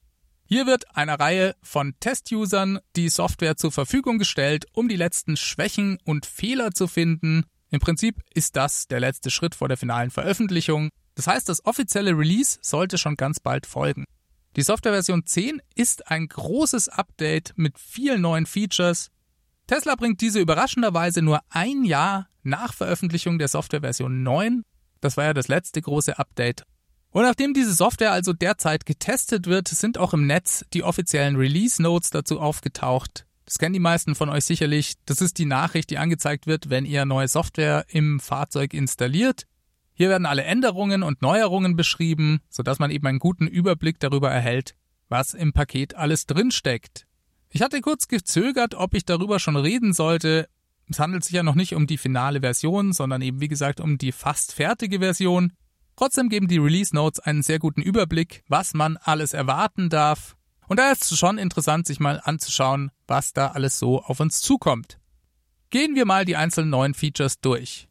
Hier 0.48 0.68
wird 0.68 0.96
einer 0.96 1.20
Reihe 1.20 1.56
von 1.62 1.96
Test-Usern 2.00 2.80
die 2.96 3.10
Software 3.10 3.56
zur 3.56 3.72
Verfügung 3.72 4.20
gestellt, 4.20 4.66
um 4.74 4.88
die 4.88 4.96
letzten 4.96 5.38
Schwächen 5.38 5.98
und 6.04 6.26
Fehler 6.26 6.72
zu 6.72 6.88
finden. 6.88 7.46
Im 7.76 7.82
Prinzip 7.82 8.22
ist 8.34 8.56
das 8.56 8.88
der 8.88 9.02
letzte 9.02 9.30
Schritt 9.30 9.54
vor 9.54 9.68
der 9.68 9.76
finalen 9.76 10.10
Veröffentlichung. 10.10 10.88
Das 11.16 11.28
heißt, 11.28 11.50
das 11.50 11.66
offizielle 11.66 12.18
Release 12.18 12.58
sollte 12.62 12.98
schon 12.98 13.18
ganz 13.18 13.42
bald 13.42 13.66
folgen. 13.66 14.06
Die 14.56 14.62
Softwareversion 14.62 15.26
10 15.26 15.62
ist 15.76 16.10
ein 16.10 16.30
großes 16.30 16.88
Update 16.88 17.52
mit 17.58 17.78
vielen 17.78 18.22
neuen 18.22 18.46
Features. 18.46 19.10
Tesla 19.68 19.96
bringt 19.96 20.22
diese 20.22 20.40
überraschenderweise 20.40 21.22
nur 21.22 21.42
ein 21.50 21.84
Jahr 21.84 22.30
nach 22.44 22.74
Veröffentlichung 22.74 23.40
der 23.40 23.50
Softwareversion 23.50 24.24
9. 24.24 24.64
Das 25.02 25.18
war 25.18 25.26
ja 25.26 25.34
das 25.34 25.50
letzte 25.50 25.82
große 25.82 26.18
Update 26.18 26.64
und 27.12 27.24
nachdem 27.24 27.54
diese 27.54 27.74
Software 27.74 28.14
also 28.14 28.32
derzeit 28.32 28.86
getestet 28.86 29.48
wird, 29.48 29.68
sind 29.68 29.98
auch 29.98 30.14
im 30.14 30.28
Netz 30.28 30.64
die 30.74 30.84
offiziellen 30.84 31.36
Release 31.36 31.82
Notes 31.82 32.10
dazu 32.10 32.40
aufgetaucht. 32.40 33.26
Das 33.46 33.60
kennen 33.60 33.74
die 33.74 33.80
meisten 33.80 34.16
von 34.16 34.30
euch 34.30 34.44
sicherlich. 34.46 34.96
Das 35.06 35.22
ist 35.22 35.38
die 35.38 35.46
Nachricht, 35.46 35.90
die 35.92 35.98
angezeigt 35.98 36.48
wird, 36.48 36.70
wenn 36.70 36.86
ihr 36.86 37.06
neue 37.06 37.28
Software 37.28 37.86
im 37.90 38.20
Fahrzeug 38.20 38.74
installiert. 38.74 39.46
Hier 39.94 40.10
werden 40.10 40.26
alle 40.26 40.44
Änderungen 40.44 41.04
und 41.04 41.22
Neuerungen 41.22 41.76
beschrieben, 41.76 42.42
sodass 42.50 42.80
man 42.80 42.92
eben 42.92 43.08
einen 43.08 43.20
guten 43.20 43.48
Überblick 43.48 44.00
darüber 44.00 44.30
erhält, 44.30 44.76
was 45.08 45.34
im 45.34 45.54
Paket 45.54 45.96
alles 45.96 46.26
drinsteckt. 46.26 47.06
Ich 47.50 47.62
hatte 47.62 47.80
kurz 47.80 48.08
gezögert, 48.08 48.76
ob 48.76 48.94
ich 48.94 49.06
darüber 49.06 49.40
schon 49.40 49.56
reden 49.56 49.94
sollte. 49.94 50.50
Es 50.90 51.00
handelt 51.00 51.24
sich 51.24 51.34
ja 51.34 51.44
noch 51.44 51.56
nicht 51.56 51.74
um 51.76 51.88
die 51.88 51.98
finale 51.98 52.42
Version, 52.42 52.92
sondern 52.92 53.22
eben 53.22 53.40
wie 53.40 53.48
gesagt 53.48 53.80
um 53.80 53.98
die 53.98 54.12
fast 54.12 54.52
fertige 54.52 55.00
Version. 55.00 55.54
Trotzdem 55.96 56.28
geben 56.28 56.50
die 56.50 56.58
Release 56.58 56.94
Notes 56.94 57.20
einen 57.20 57.42
sehr 57.42 57.60
guten 57.60 57.82
Überblick, 57.82 58.44
was 58.50 58.74
man 58.74 58.98
alles 58.98 59.34
erwarten 59.34 59.90
darf. 59.90 60.36
Und 60.68 60.80
da 60.80 60.92
ist 60.92 61.12
es 61.12 61.18
schon 61.18 61.38
interessant, 61.38 61.86
sich 61.86 62.00
mal 62.00 62.22
anzuschauen, 62.24 62.92
was 63.08 63.34
da 63.34 63.50
alles 63.50 63.78
so 63.80 64.02
auf 64.02 64.20
uns 64.20 64.42
zukommt. 64.42 64.98
Gehen 65.70 65.96
wir 65.96 66.06
mal 66.06 66.26
die 66.26 66.36
einzelnen 66.36 66.70
neuen 66.70 66.94
Features 66.94 67.40
durch. 67.40 67.88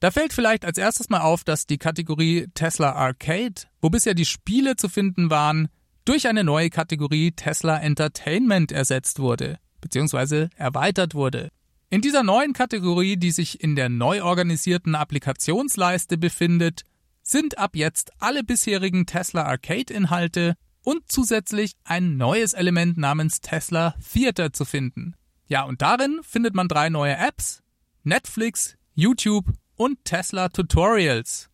Da 0.00 0.10
fällt 0.10 0.32
vielleicht 0.32 0.64
als 0.64 0.78
erstes 0.78 1.08
mal 1.08 1.20
auf, 1.20 1.44
dass 1.44 1.66
die 1.66 1.78
Kategorie 1.78 2.48
Tesla 2.54 2.92
Arcade, 2.92 3.54
wo 3.80 3.90
bisher 3.90 4.14
die 4.14 4.26
Spiele 4.26 4.76
zu 4.76 4.88
finden 4.88 5.30
waren, 5.30 5.68
durch 6.04 6.28
eine 6.28 6.44
neue 6.44 6.70
Kategorie 6.70 7.32
Tesla 7.32 7.78
Entertainment 7.78 8.72
ersetzt 8.72 9.18
wurde, 9.18 9.58
beziehungsweise 9.80 10.50
erweitert 10.56 11.14
wurde. 11.14 11.50
In 11.88 12.00
dieser 12.00 12.22
neuen 12.22 12.52
Kategorie, 12.52 13.16
die 13.16 13.30
sich 13.30 13.62
in 13.62 13.76
der 13.76 13.88
neu 13.88 14.22
organisierten 14.22 14.94
Applikationsleiste 14.94 16.18
befindet, 16.18 16.82
sind 17.22 17.58
ab 17.58 17.74
jetzt 17.74 18.12
alle 18.18 18.44
bisherigen 18.44 19.06
Tesla 19.06 19.44
Arcade-Inhalte 19.44 20.56
und 20.86 21.10
zusätzlich 21.10 21.72
ein 21.82 22.16
neues 22.16 22.52
Element 22.52 22.96
namens 22.96 23.40
Tesla 23.40 23.96
Theater 24.12 24.52
zu 24.52 24.64
finden. 24.64 25.16
Ja, 25.48 25.64
und 25.64 25.82
darin 25.82 26.20
findet 26.22 26.54
man 26.54 26.68
drei 26.68 26.90
neue 26.90 27.16
Apps, 27.16 27.64
Netflix, 28.04 28.76
YouTube 28.94 29.52
und 29.74 30.04
Tesla 30.04 30.48
Tutorials. 30.48 31.50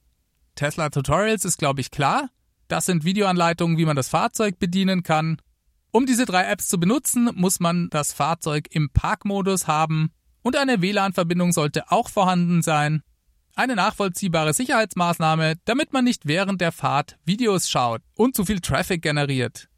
Tesla 0.54 0.90
Tutorials 0.90 1.46
ist, 1.46 1.56
glaube 1.56 1.80
ich, 1.80 1.90
klar. 1.90 2.28
Das 2.68 2.84
sind 2.84 3.04
Videoanleitungen, 3.04 3.78
wie 3.78 3.86
man 3.86 3.96
das 3.96 4.10
Fahrzeug 4.10 4.58
bedienen 4.58 5.02
kann. 5.02 5.40
Um 5.92 6.04
diese 6.04 6.26
drei 6.26 6.44
Apps 6.44 6.68
zu 6.68 6.78
benutzen, 6.78 7.30
muss 7.34 7.58
man 7.58 7.88
das 7.88 8.12
Fahrzeug 8.12 8.68
im 8.70 8.90
Parkmodus 8.90 9.66
haben 9.66 10.12
und 10.42 10.56
eine 10.56 10.82
WLAN-Verbindung 10.82 11.52
sollte 11.52 11.90
auch 11.90 12.10
vorhanden 12.10 12.60
sein. 12.60 13.02
Eine 13.54 13.76
nachvollziehbare 13.76 14.54
Sicherheitsmaßnahme, 14.54 15.56
damit 15.66 15.92
man 15.92 16.04
nicht 16.04 16.26
während 16.26 16.62
der 16.62 16.72
Fahrt 16.72 17.18
Videos 17.26 17.68
schaut 17.68 18.00
und 18.14 18.34
zu 18.34 18.46
viel 18.46 18.60
Traffic 18.60 19.02
generiert. 19.02 19.68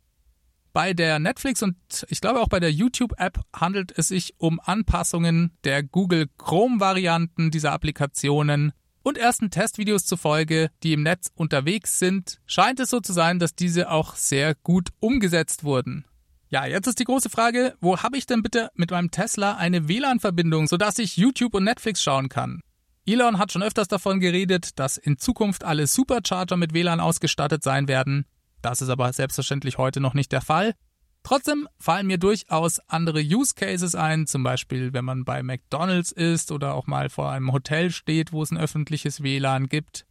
Bei 0.73 0.95
der 0.95 1.19
Netflix 1.19 1.63
und 1.63 1.77
ich 2.09 2.21
glaube 2.21 2.41
auch 2.41 2.49
bei 2.49 2.61
der 2.61 2.73
YouTube-App 2.73 3.41
handelt 3.55 3.97
es 3.97 4.09
sich 4.09 4.35
um 4.39 4.61
Anpassungen 4.61 5.53
der 5.65 5.83
Google 5.83 6.29
Chrome-Varianten 6.39 7.51
dieser 7.51 7.73
Applikationen. 7.73 8.73
Und 9.03 9.19
ersten 9.19 9.51
Testvideos 9.51 10.07
zufolge, 10.07 10.71
die 10.83 10.93
im 10.93 11.03
Netz 11.03 11.31
unterwegs 11.35 11.99
sind, 11.99 12.41
scheint 12.47 12.81
es 12.81 12.91
so 12.91 13.01
zu 13.01 13.13
sein, 13.13 13.39
dass 13.39 13.55
diese 13.55 13.91
auch 13.91 14.17
sehr 14.17 14.55
gut 14.55 14.91
umgesetzt 14.99 15.63
wurden. 15.63 16.07
Ja, 16.49 16.65
jetzt 16.65 16.87
ist 16.87 17.01
die 17.01 17.05
große 17.05 17.29
Frage, 17.29 17.77
wo 17.81 17.99
habe 17.99 18.17
ich 18.17 18.27
denn 18.27 18.43
bitte 18.43 18.71
mit 18.75 18.93
meinem 18.93 19.11
Tesla 19.11 19.57
eine 19.57 19.89
WLAN-Verbindung, 19.89 20.69
sodass 20.69 20.99
ich 20.99 21.17
YouTube 21.17 21.55
und 21.55 21.65
Netflix 21.65 22.03
schauen 22.03 22.29
kann? 22.29 22.63
Elon 23.07 23.39
hat 23.39 23.53
schon 23.53 23.63
öfters 23.63 23.89
davon 23.89 24.19
geredet, 24.19 24.79
dass 24.79 24.97
in 24.97 25.19
Zukunft 25.19 25.65
alle 25.65 25.87
Supercharger 25.87 26.57
mit 26.57 26.73
WLAN 26.73 27.01
ausgestattet 27.01 27.63
sein 27.63 27.87
werden. 27.87 28.25
Das 28.63 28.81
ist 28.81 28.89
aber 28.89 29.13
selbstverständlich 29.13 29.77
heute 29.77 30.01
noch 30.01 30.15
nicht 30.15 30.33
der 30.33 30.41
Fall. 30.41 30.75
Trotzdem 31.23 31.69
fallen 31.79 32.07
mir 32.07 32.19
durchaus 32.19 32.81
andere 32.81 33.21
Use 33.21 33.55
Cases 33.55 33.95
ein, 33.95 34.27
zum 34.27 34.43
Beispiel 34.43 34.93
wenn 34.93 35.05
man 35.05 35.25
bei 35.25 35.43
McDonald's 35.43 36.13
ist 36.13 36.51
oder 36.51 36.75
auch 36.75 36.87
mal 36.87 37.11
vor 37.11 37.31
einem 37.31 37.53
Hotel 37.53 37.91
steht, 37.91 38.33
wo 38.33 38.43
es 38.43 38.51
ein 38.51 38.59
öffentliches 38.59 39.23
WLAN 39.23 39.69
gibt. 39.69 40.07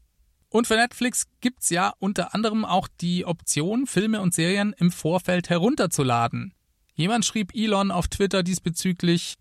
Und 0.49 0.67
für 0.67 0.75
Netflix 0.75 1.25
gibt's 1.41 1.71
ja 1.71 1.93
unter 1.97 2.35
anderem 2.35 2.63
auch 2.63 2.87
die 3.01 3.25
Option, 3.25 3.87
Filme 3.87 4.21
und 4.21 4.35
Serien 4.35 4.73
im 4.77 4.91
Vorfeld 4.91 5.49
herunterzuladen. 5.49 6.53
Jemand 6.93 7.25
schrieb 7.25 7.55
Elon 7.55 7.89
auf 7.89 8.07
Twitter 8.07 8.43
diesbezüglich, 8.43 9.35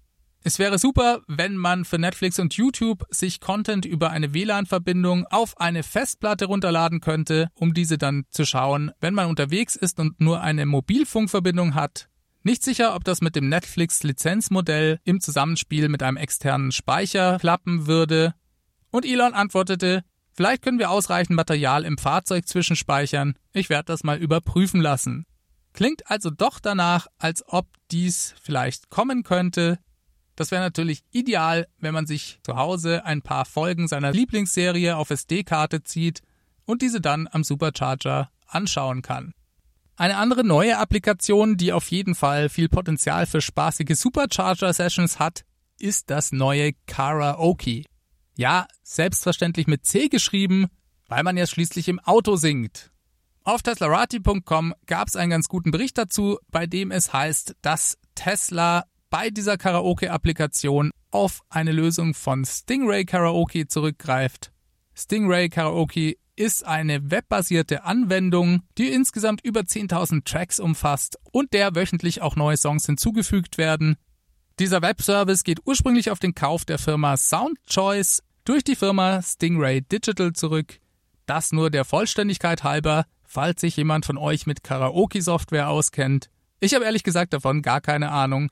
es 0.44 0.58
wäre 0.58 0.78
super, 0.78 1.20
wenn 1.28 1.56
man 1.56 1.84
für 1.84 1.98
Netflix 1.98 2.38
und 2.40 2.54
YouTube 2.54 3.04
sich 3.10 3.40
Content 3.40 3.84
über 3.84 4.10
eine 4.10 4.34
WLAN-Verbindung 4.34 5.26
auf 5.26 5.60
eine 5.60 5.84
Festplatte 5.84 6.46
runterladen 6.46 7.00
könnte, 7.00 7.48
um 7.54 7.74
diese 7.74 7.96
dann 7.96 8.24
zu 8.30 8.44
schauen, 8.44 8.90
wenn 9.00 9.14
man 9.14 9.28
unterwegs 9.28 9.76
ist 9.76 10.00
und 10.00 10.20
nur 10.20 10.40
eine 10.40 10.66
Mobilfunkverbindung 10.66 11.74
hat. 11.74 12.08
Nicht 12.42 12.64
sicher, 12.64 12.96
ob 12.96 13.04
das 13.04 13.20
mit 13.20 13.36
dem 13.36 13.48
Netflix-Lizenzmodell 13.48 14.98
im 15.04 15.20
Zusammenspiel 15.20 15.88
mit 15.88 16.02
einem 16.02 16.16
externen 16.16 16.72
Speicher 16.72 17.38
klappen 17.38 17.86
würde. 17.86 18.34
Und 18.90 19.06
Elon 19.06 19.34
antwortete, 19.34 20.02
vielleicht 20.32 20.62
können 20.62 20.80
wir 20.80 20.90
ausreichend 20.90 21.36
Material 21.36 21.84
im 21.84 21.98
Fahrzeug 21.98 22.48
zwischenspeichern. 22.48 23.34
Ich 23.52 23.70
werde 23.70 23.86
das 23.86 24.02
mal 24.02 24.18
überprüfen 24.18 24.80
lassen. 24.80 25.24
Klingt 25.72 26.10
also 26.10 26.30
doch 26.30 26.58
danach, 26.58 27.06
als 27.18 27.44
ob 27.46 27.68
dies 27.92 28.34
vielleicht 28.42 28.90
kommen 28.90 29.22
könnte. 29.22 29.78
Das 30.36 30.50
wäre 30.50 30.62
natürlich 30.62 31.04
ideal, 31.10 31.68
wenn 31.78 31.94
man 31.94 32.06
sich 32.06 32.38
zu 32.42 32.56
Hause 32.56 33.04
ein 33.04 33.22
paar 33.22 33.44
Folgen 33.44 33.88
seiner 33.88 34.12
Lieblingsserie 34.12 34.96
auf 34.96 35.10
SD-Karte 35.10 35.82
zieht 35.82 36.20
und 36.64 36.82
diese 36.82 37.00
dann 37.00 37.28
am 37.30 37.44
Supercharger 37.44 38.30
anschauen 38.46 39.02
kann. 39.02 39.34
Eine 39.96 40.16
andere 40.16 40.42
neue 40.42 40.78
Applikation, 40.78 41.56
die 41.56 41.72
auf 41.72 41.90
jeden 41.90 42.14
Fall 42.14 42.48
viel 42.48 42.68
Potenzial 42.68 43.26
für 43.26 43.40
spaßige 43.40 43.94
Supercharger-Sessions 43.94 45.18
hat, 45.18 45.44
ist 45.78 46.10
das 46.10 46.32
neue 46.32 46.72
Karaoke. 46.86 47.84
Ja, 48.36 48.66
selbstverständlich 48.82 49.66
mit 49.66 49.84
C 49.84 50.08
geschrieben, 50.08 50.68
weil 51.08 51.22
man 51.22 51.36
ja 51.36 51.46
schließlich 51.46 51.88
im 51.88 52.00
Auto 52.00 52.36
singt. 52.36 52.90
Auf 53.44 53.62
teslarati.com 53.62 54.72
gab 54.86 55.08
es 55.08 55.16
einen 55.16 55.30
ganz 55.30 55.48
guten 55.48 55.72
Bericht 55.72 55.98
dazu, 55.98 56.38
bei 56.50 56.66
dem 56.66 56.90
es 56.90 57.12
heißt, 57.12 57.56
dass 57.60 57.98
Tesla 58.14 58.84
bei 59.12 59.28
dieser 59.28 59.58
Karaoke-Applikation 59.58 60.90
auf 61.10 61.42
eine 61.50 61.70
Lösung 61.70 62.14
von 62.14 62.46
Stingray 62.46 63.04
Karaoke 63.04 63.68
zurückgreift. 63.68 64.52
Stingray 64.94 65.50
Karaoke 65.50 66.16
ist 66.34 66.64
eine 66.64 67.10
webbasierte 67.10 67.84
Anwendung, 67.84 68.62
die 68.78 68.88
insgesamt 68.88 69.44
über 69.44 69.60
10.000 69.60 70.24
Tracks 70.24 70.58
umfasst 70.58 71.18
und 71.30 71.52
der 71.52 71.74
wöchentlich 71.74 72.22
auch 72.22 72.36
neue 72.36 72.56
Songs 72.56 72.86
hinzugefügt 72.86 73.58
werden. 73.58 73.96
Dieser 74.58 74.80
Webservice 74.80 75.44
geht 75.44 75.60
ursprünglich 75.66 76.10
auf 76.10 76.18
den 76.18 76.34
Kauf 76.34 76.64
der 76.64 76.78
Firma 76.78 77.18
Soundchoice 77.18 78.22
durch 78.46 78.64
die 78.64 78.76
Firma 78.76 79.20
Stingray 79.20 79.82
Digital 79.82 80.32
zurück. 80.32 80.80
Das 81.26 81.52
nur 81.52 81.68
der 81.68 81.84
Vollständigkeit 81.84 82.64
halber, 82.64 83.04
falls 83.24 83.60
sich 83.60 83.76
jemand 83.76 84.06
von 84.06 84.16
euch 84.16 84.46
mit 84.46 84.64
Karaoke-Software 84.64 85.68
auskennt. 85.68 86.30
Ich 86.60 86.72
habe 86.72 86.86
ehrlich 86.86 87.02
gesagt 87.02 87.34
davon 87.34 87.60
gar 87.60 87.82
keine 87.82 88.10
Ahnung. 88.10 88.48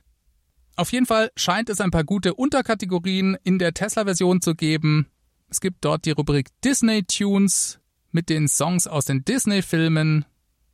Auf 0.80 0.92
jeden 0.92 1.04
Fall 1.04 1.30
scheint 1.36 1.68
es 1.68 1.82
ein 1.82 1.90
paar 1.90 2.04
gute 2.04 2.32
Unterkategorien 2.32 3.36
in 3.44 3.58
der 3.58 3.74
Tesla-Version 3.74 4.40
zu 4.40 4.54
geben. 4.54 5.08
Es 5.50 5.60
gibt 5.60 5.84
dort 5.84 6.06
die 6.06 6.12
Rubrik 6.12 6.48
Disney 6.64 7.04
Tunes 7.04 7.80
mit 8.12 8.30
den 8.30 8.48
Songs 8.48 8.86
aus 8.86 9.04
den 9.04 9.22
Disney-Filmen. 9.22 10.24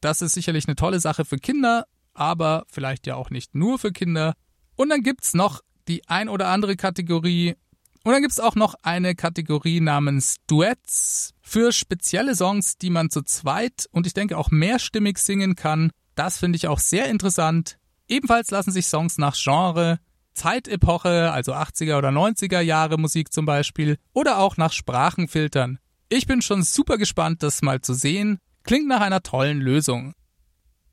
Das 0.00 0.22
ist 0.22 0.34
sicherlich 0.34 0.68
eine 0.68 0.76
tolle 0.76 1.00
Sache 1.00 1.24
für 1.24 1.38
Kinder, 1.38 1.88
aber 2.14 2.66
vielleicht 2.68 3.08
ja 3.08 3.16
auch 3.16 3.30
nicht 3.30 3.56
nur 3.56 3.80
für 3.80 3.90
Kinder. 3.90 4.34
Und 4.76 4.90
dann 4.90 5.02
gibt's 5.02 5.34
noch 5.34 5.60
die 5.88 6.06
ein 6.06 6.28
oder 6.28 6.50
andere 6.50 6.76
Kategorie. 6.76 7.56
Und 8.04 8.12
dann 8.12 8.22
gibt's 8.22 8.38
auch 8.38 8.54
noch 8.54 8.76
eine 8.84 9.16
Kategorie 9.16 9.80
namens 9.80 10.36
Duets 10.46 11.34
für 11.42 11.72
spezielle 11.72 12.36
Songs, 12.36 12.78
die 12.78 12.90
man 12.90 13.10
zu 13.10 13.22
zweit 13.22 13.88
und 13.90 14.06
ich 14.06 14.14
denke 14.14 14.38
auch 14.38 14.52
mehrstimmig 14.52 15.18
singen 15.18 15.56
kann. 15.56 15.90
Das 16.14 16.38
finde 16.38 16.54
ich 16.54 16.68
auch 16.68 16.78
sehr 16.78 17.06
interessant. 17.06 17.76
Ebenfalls 18.08 18.50
lassen 18.50 18.70
sich 18.70 18.86
Songs 18.86 19.18
nach 19.18 19.36
Genre, 19.36 19.98
Zeitepoche, 20.34 21.32
also 21.32 21.54
80er 21.54 21.98
oder 21.98 22.10
90er 22.10 22.60
Jahre 22.60 22.98
Musik 22.98 23.32
zum 23.32 23.46
Beispiel, 23.46 23.98
oder 24.12 24.38
auch 24.38 24.56
nach 24.56 24.72
Sprachen 24.72 25.28
filtern. 25.28 25.78
Ich 26.08 26.26
bin 26.26 26.42
schon 26.42 26.62
super 26.62 26.98
gespannt, 26.98 27.42
das 27.42 27.62
mal 27.62 27.80
zu 27.80 27.94
sehen. 27.94 28.38
Klingt 28.62 28.86
nach 28.86 29.00
einer 29.00 29.22
tollen 29.22 29.60
Lösung. 29.60 30.14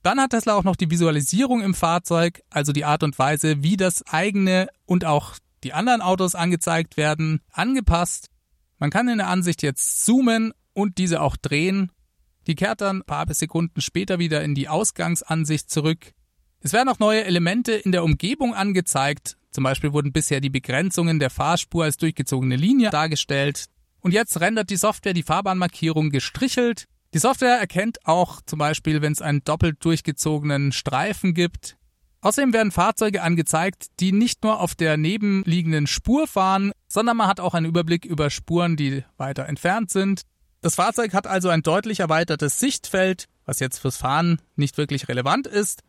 Dann 0.01 0.20
hat 0.20 0.32
Tesla 0.32 0.55
auch 0.55 0.63
noch 0.63 0.75
die 0.75 0.89
Visualisierung 0.89 1.62
im 1.62 1.74
Fahrzeug, 1.74 2.41
also 2.50 2.74
die 2.74 2.86
Art 2.86 3.03
und 3.03 3.17
Weise, 3.20 3.63
wie 3.63 3.77
das 3.77 4.05
eigene 4.08 4.67
und 4.86 5.05
auch 5.05 5.36
die 5.63 5.74
anderen 5.74 6.01
Autos 6.01 6.36
angezeigt 6.36 6.98
werden, 6.98 7.41
angepasst. 7.51 8.29
Man 8.79 8.89
kann 8.89 9.08
in 9.08 9.20
der 9.20 9.29
Ansicht 9.29 9.62
jetzt 9.63 10.03
zoomen 10.03 10.53
und 10.74 10.98
diese 10.98 11.22
auch 11.22 11.38
drehen. 11.38 11.91
Die 12.48 12.55
kehrt 12.55 12.82
dann 12.82 12.98
ein 12.98 13.05
paar 13.05 13.32
Sekunden 13.34 13.79
später 13.79 14.20
wieder 14.20 14.43
in 14.43 14.55
die 14.55 14.67
Ausgangsansicht 14.67 15.70
zurück. 15.70 16.12
Es 16.65 16.72
werden 16.72 16.88
auch 16.88 17.00
neue 17.00 17.25
Elemente 17.25 17.74
in 17.74 17.91
der 17.91 18.05
Umgebung 18.05 18.53
angezeigt. 18.53 19.36
Zum 19.51 19.65
Beispiel 19.65 19.91
wurden 19.91 20.13
bisher 20.13 20.39
die 20.39 20.50
Begrenzungen 20.50 21.20
der 21.20 21.29
Fahrspur 21.29 21.84
als 21.84 21.98
durchgezogene 21.98 22.55
Linie 22.55 22.89
dargestellt. 22.89 23.65
Und 24.00 24.13
jetzt 24.13 24.39
rendert 24.39 24.70
die 24.70 24.77
Software 24.77 25.13
die 25.13 25.24
Fahrbahnmarkierung 25.24 26.10
gestrichelt. 26.10 26.86
Die 27.13 27.20
Software 27.20 27.60
erkennt 27.60 28.05
auch 28.05 28.41
zum 28.46 28.60
Beispiel, 28.60 29.01
wenn 29.01 29.12
es 29.12 29.22
einen 29.22 29.43
doppelt 29.43 29.84
durchgezogenen 29.84 30.72
Streifen 30.72 31.34
gibt. 31.34 31.75
Außerdem 32.22 32.53
werden 32.53 32.72
Fahrzeuge 32.72 33.22
angezeigt, 33.24 33.88
die 34.00 34.13
nicht 34.13 34.43
nur 34.46 34.62
auf 34.62 34.74
der 34.74 34.96
nebenliegenden 34.96 35.86
Spur 35.86 36.27
fahren, 36.27 36.72
sondern 36.88 37.17
man 37.17 37.27
hat 37.27 37.41
auch 37.41 37.55
einen 37.55 37.65
Überblick 37.65 38.05
über 38.05 38.29
Spuren, 38.29 38.77
die 38.77 39.03
weiter 39.17 39.48
entfernt 39.48 39.91
sind. 39.91 40.22
Das 40.62 40.75
Fahrzeug 40.75 41.13
hat 41.13 41.27
also 41.27 41.50
ein 41.50 41.62
deutlich 41.62 42.00
erweitertes 42.00 42.58
Sichtfeld, 42.58 43.25
was 43.43 43.60
jetzt 43.60 43.79
fürs 43.79 43.98
Fahren 43.98 44.41
nicht 44.55 44.77
wirklich 44.77 45.10
relevant 45.10 45.46
ist. 45.46 45.84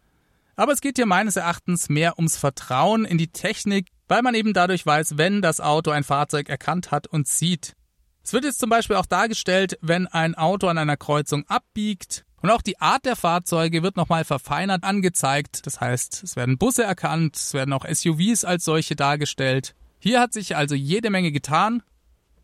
Aber 0.56 0.72
es 0.72 0.80
geht 0.80 0.96
hier 0.96 1.06
meines 1.06 1.36
Erachtens 1.36 1.88
mehr 1.88 2.18
ums 2.18 2.36
Vertrauen 2.36 3.04
in 3.04 3.18
die 3.18 3.28
Technik, 3.28 3.88
weil 4.08 4.22
man 4.22 4.34
eben 4.34 4.52
dadurch 4.52 4.84
weiß, 4.84 5.16
wenn 5.16 5.42
das 5.42 5.60
Auto 5.60 5.90
ein 5.90 6.04
Fahrzeug 6.04 6.48
erkannt 6.48 6.90
hat 6.90 7.06
und 7.06 7.26
sieht. 7.26 7.74
Es 8.22 8.32
wird 8.32 8.44
jetzt 8.44 8.58
zum 8.58 8.70
Beispiel 8.70 8.96
auch 8.96 9.06
dargestellt, 9.06 9.78
wenn 9.82 10.06
ein 10.06 10.34
Auto 10.34 10.68
an 10.68 10.78
einer 10.78 10.96
Kreuzung 10.96 11.44
abbiegt. 11.48 12.24
Und 12.40 12.50
auch 12.50 12.62
die 12.62 12.78
Art 12.78 13.04
der 13.06 13.16
Fahrzeuge 13.16 13.82
wird 13.82 13.96
nochmal 13.96 14.24
verfeinert 14.24 14.84
angezeigt. 14.84 15.66
Das 15.66 15.80
heißt, 15.80 16.22
es 16.22 16.36
werden 16.36 16.58
Busse 16.58 16.84
erkannt, 16.84 17.36
es 17.36 17.54
werden 17.54 17.72
auch 17.72 17.86
SUVs 17.86 18.44
als 18.44 18.64
solche 18.64 18.96
dargestellt. 18.96 19.74
Hier 19.98 20.20
hat 20.20 20.34
sich 20.34 20.56
also 20.56 20.74
jede 20.74 21.10
Menge 21.10 21.32
getan. 21.32 21.82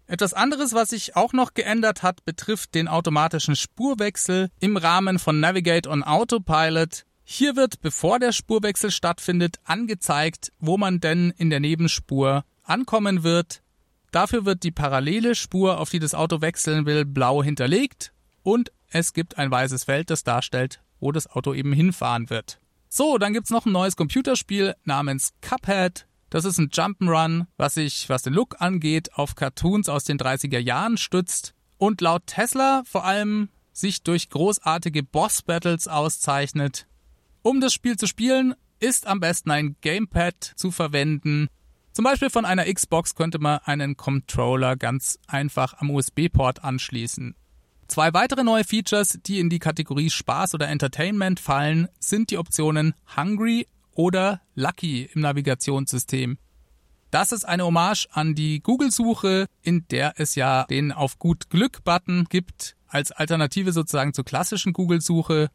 Etwas 0.07 0.33
anderes, 0.35 0.73
was 0.73 0.89
sich 0.89 1.17
auch 1.17 1.33
noch 1.33 1.55
geändert 1.55 2.03
hat, 2.03 2.25
betrifft 2.25 2.75
den 2.75 2.89
automatischen 2.89 3.57
Spurwechsel 3.57 4.51
im 4.59 4.77
Rahmen 4.77 5.19
von 5.19 5.39
Navigate 5.39 5.89
on 5.89 6.03
Autopilot. 6.03 7.05
Hier 7.33 7.55
wird, 7.55 7.81
bevor 7.81 8.19
der 8.19 8.33
Spurwechsel 8.33 8.91
stattfindet, 8.91 9.61
angezeigt, 9.63 10.53
wo 10.59 10.77
man 10.77 10.99
denn 10.99 11.33
in 11.37 11.49
der 11.49 11.61
Nebenspur 11.61 12.45
ankommen 12.65 13.23
wird. 13.23 13.63
Dafür 14.11 14.45
wird 14.47 14.65
die 14.65 14.73
parallele 14.73 15.37
Spur, 15.37 15.79
auf 15.79 15.91
die 15.91 16.01
das 16.01 16.13
Auto 16.13 16.41
wechseln 16.41 16.87
will, 16.87 17.05
blau 17.05 17.41
hinterlegt 17.41 18.13
und 18.43 18.73
es 18.89 19.13
gibt 19.13 19.39
ein 19.39 19.49
weißes 19.49 19.85
Feld, 19.85 20.11
das 20.11 20.25
darstellt, 20.25 20.83
wo 20.99 21.13
das 21.13 21.29
Auto 21.29 21.55
eben 21.55 21.73
hinfahren 21.73 22.31
wird. 22.31 22.59
So, 22.89 23.17
dann 23.17 23.33
gibt's 23.33 23.51
noch 23.51 23.65
ein 23.65 23.73
neues 23.73 23.95
Computerspiel 23.95 24.75
namens 24.83 25.33
Cuphead. 25.41 26.09
Das 26.31 26.45
ist 26.45 26.59
ein 26.59 26.71
Jump'n'Run, 26.71 27.47
was 27.57 27.75
sich, 27.75 28.09
was 28.09 28.23
den 28.23 28.35
Look 28.35 28.61
angeht, 28.61 29.15
auf 29.15 29.37
Cartoons 29.37 29.89
aus 29.89 30.03
den 30.03 30.19
30er 30.19 30.59
Jahren 30.59 30.99
stützt 30.99 31.55
und 31.79 32.01
laut 32.01 32.27
Tesla 32.27 32.83
vor 32.87 33.05
allem 33.05 33.51
sich 33.73 34.03
durch 34.03 34.31
großartige 34.31 35.05
Boss-Battles 35.05 35.87
auszeichnet. 35.87 36.89
Um 37.43 37.61
das 37.61 37.73
Spiel 37.73 37.97
zu 37.97 38.07
spielen, 38.07 38.55
ist 38.79 39.07
am 39.07 39.21
besten 39.21 39.51
ein 39.51 39.77
Gamepad 39.81 40.53
zu 40.57 40.71
verwenden 40.71 41.49
zum 41.93 42.05
Beispiel 42.05 42.31
von 42.31 42.45
einer 42.45 42.73
Xbox 42.73 43.15
könnte 43.17 43.39
man 43.41 43.59
einen 43.65 43.97
Controller 43.97 44.77
ganz 44.77 45.19
einfach 45.27 45.75
am 45.79 45.91
USB-Port 45.91 46.63
anschließen. 46.63 47.35
Zwei 47.89 48.15
weitere 48.15 48.45
neue 48.45 48.63
Features, 48.63 49.19
die 49.27 49.41
in 49.41 49.51
die 49.51 49.59
Kategorie 49.59 50.11
Spaß 50.11 50.55
oder 50.55 50.69
Entertainment 50.69 51.41
fallen, 51.41 51.89
sind 51.99 52.31
die 52.31 52.39
Optionen 52.39 52.95
Hungry 53.17 53.67
oder 53.93 54.41
Lucky 54.55 55.11
im 55.13 55.23
Navigationssystem. 55.23 56.39
Das 57.11 57.33
ist 57.33 57.45
eine 57.45 57.65
Hommage 57.65 58.07
an 58.13 58.37
die 58.37 58.63
Google-Suche, 58.63 59.47
in 59.63 59.85
der 59.91 60.15
es 60.17 60.37
ja 60.37 60.65
den 60.71 60.93
auf 60.93 61.19
gut 61.19 61.51
Glück-Button 61.51 62.27
gibt, 62.31 62.77
als 62.87 63.11
Alternative 63.11 63.73
sozusagen 63.73 64.15
zur 64.15 64.25
klassischen 64.25 64.73
Google-Suche. 64.73 65.51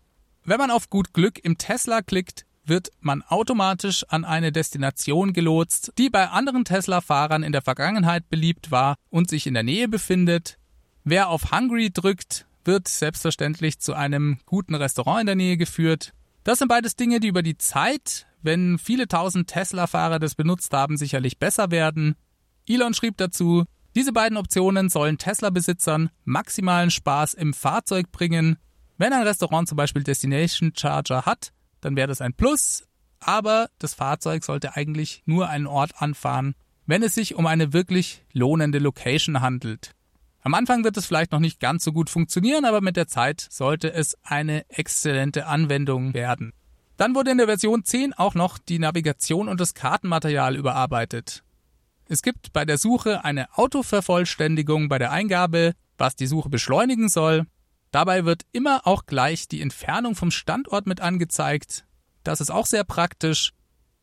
Wenn 0.47 0.59
man 0.59 0.69
auf 0.69 0.91
gut 0.91 1.11
Glück 1.11 1.43
im 1.43 1.57
Tesla 1.57 2.03
klickt, 2.03 2.45
wird 2.65 2.89
man 2.99 3.23
automatisch 3.23 4.05
an 4.09 4.25
eine 4.25 4.51
Destination 4.51 5.33
gelotst, 5.33 5.91
die 5.97 6.11
bei 6.11 6.29
anderen 6.29 6.65
Tesla-Fahrern 6.65 7.41
in 7.41 7.51
der 7.51 7.63
Vergangenheit 7.63 8.29
beliebt 8.29 8.69
war 8.69 8.95
und 9.09 9.27
sich 9.27 9.47
in 9.47 9.55
der 9.55 9.63
Nähe 9.63 9.87
befindet. 9.87 10.59
Wer 11.03 11.29
auf 11.29 11.51
Hungry 11.51 11.89
drückt, 11.91 12.45
wird 12.63 12.87
selbstverständlich 12.87 13.79
zu 13.79 13.95
einem 13.95 14.37
guten 14.45 14.75
Restaurant 14.75 15.21
in 15.21 15.27
der 15.27 15.35
Nähe 15.35 15.57
geführt. 15.57 16.13
Das 16.43 16.59
sind 16.59 16.67
beides 16.67 16.95
Dinge, 16.95 17.19
die 17.19 17.27
über 17.27 17.41
die 17.41 17.57
Zeit, 17.57 18.27
wenn 18.43 18.77
viele 18.77 19.07
tausend 19.07 19.47
Tesla-Fahrer 19.47 20.19
das 20.19 20.35
benutzt 20.35 20.73
haben, 20.73 20.97
sicherlich 20.97 21.39
besser 21.39 21.71
werden. 21.71 22.15
Elon 22.67 22.93
schrieb 22.93 23.17
dazu, 23.17 23.65
diese 23.95 24.13
beiden 24.13 24.37
Optionen 24.37 24.89
sollen 24.89 25.17
Tesla-Besitzern 25.17 26.11
maximalen 26.23 26.91
Spaß 26.91 27.33
im 27.33 27.53
Fahrzeug 27.55 28.11
bringen. 28.11 28.57
Wenn 28.97 29.13
ein 29.13 29.23
Restaurant 29.23 29.67
zum 29.67 29.75
Beispiel 29.75 30.03
Destination 30.03 30.73
Charger 30.75 31.25
hat, 31.25 31.51
dann 31.81 31.95
wäre 31.95 32.07
das 32.07 32.21
ein 32.21 32.33
Plus, 32.33 32.85
aber 33.19 33.69
das 33.79 33.93
Fahrzeug 33.93 34.43
sollte 34.43 34.75
eigentlich 34.75 35.23
nur 35.25 35.49
einen 35.49 35.67
Ort 35.67 36.01
anfahren, 36.01 36.55
wenn 36.85 37.03
es 37.03 37.15
sich 37.15 37.35
um 37.35 37.47
eine 37.47 37.73
wirklich 37.73 38.23
lohnende 38.31 38.79
Location 38.79 39.41
handelt. 39.41 39.91
Am 40.41 40.53
Anfang 40.53 40.83
wird 40.83 40.95
es 40.95 41.07
vielleicht 41.07 41.31
noch 41.31 41.39
nicht 41.39 41.59
ganz 41.59 41.83
so 41.83 41.91
gut 41.91 42.09
funktionieren, 42.09 42.65
aber 42.65 42.79
mit 42.79 42.95
der 42.95 43.07
Zeit 43.07 43.45
sollte 43.49 43.91
es 43.91 44.15
eine 44.23 44.69
exzellente 44.69 45.47
Anwendung 45.47 46.13
werden. 46.13 46.53
Dann 46.97 47.15
wurde 47.15 47.31
in 47.31 47.37
der 47.37 47.47
Version 47.47 47.83
10 47.83 48.13
auch 48.13 48.35
noch 48.35 48.57
die 48.57 48.79
Navigation 48.79 49.49
und 49.49 49.59
das 49.59 49.73
Kartenmaterial 49.73 50.55
überarbeitet. 50.55 51.43
Es 52.07 52.21
gibt 52.21 52.53
bei 52.53 52.63
der 52.63 52.77
Suche 52.77 53.25
eine 53.25 53.57
Autovervollständigung 53.57 54.87
bei 54.87 54.99
der 54.99 55.11
Eingabe, 55.11 55.73
was 55.97 56.15
die 56.15 56.27
Suche 56.27 56.49
beschleunigen 56.49 57.09
soll. 57.09 57.47
Dabei 57.95 58.25
wird 58.25 58.41
immer 58.51 58.85
auch 58.85 59.05
gleich 59.05 59.47
die 59.47 59.61
Entfernung 59.61 60.15
vom 60.15 60.29
Standort 60.29 60.85
mit 60.85 60.99
angezeigt. 60.99 61.85
Das 62.25 62.41
ist 62.41 62.51
auch 62.51 62.65
sehr 62.65 62.83
praktisch. 62.83 63.53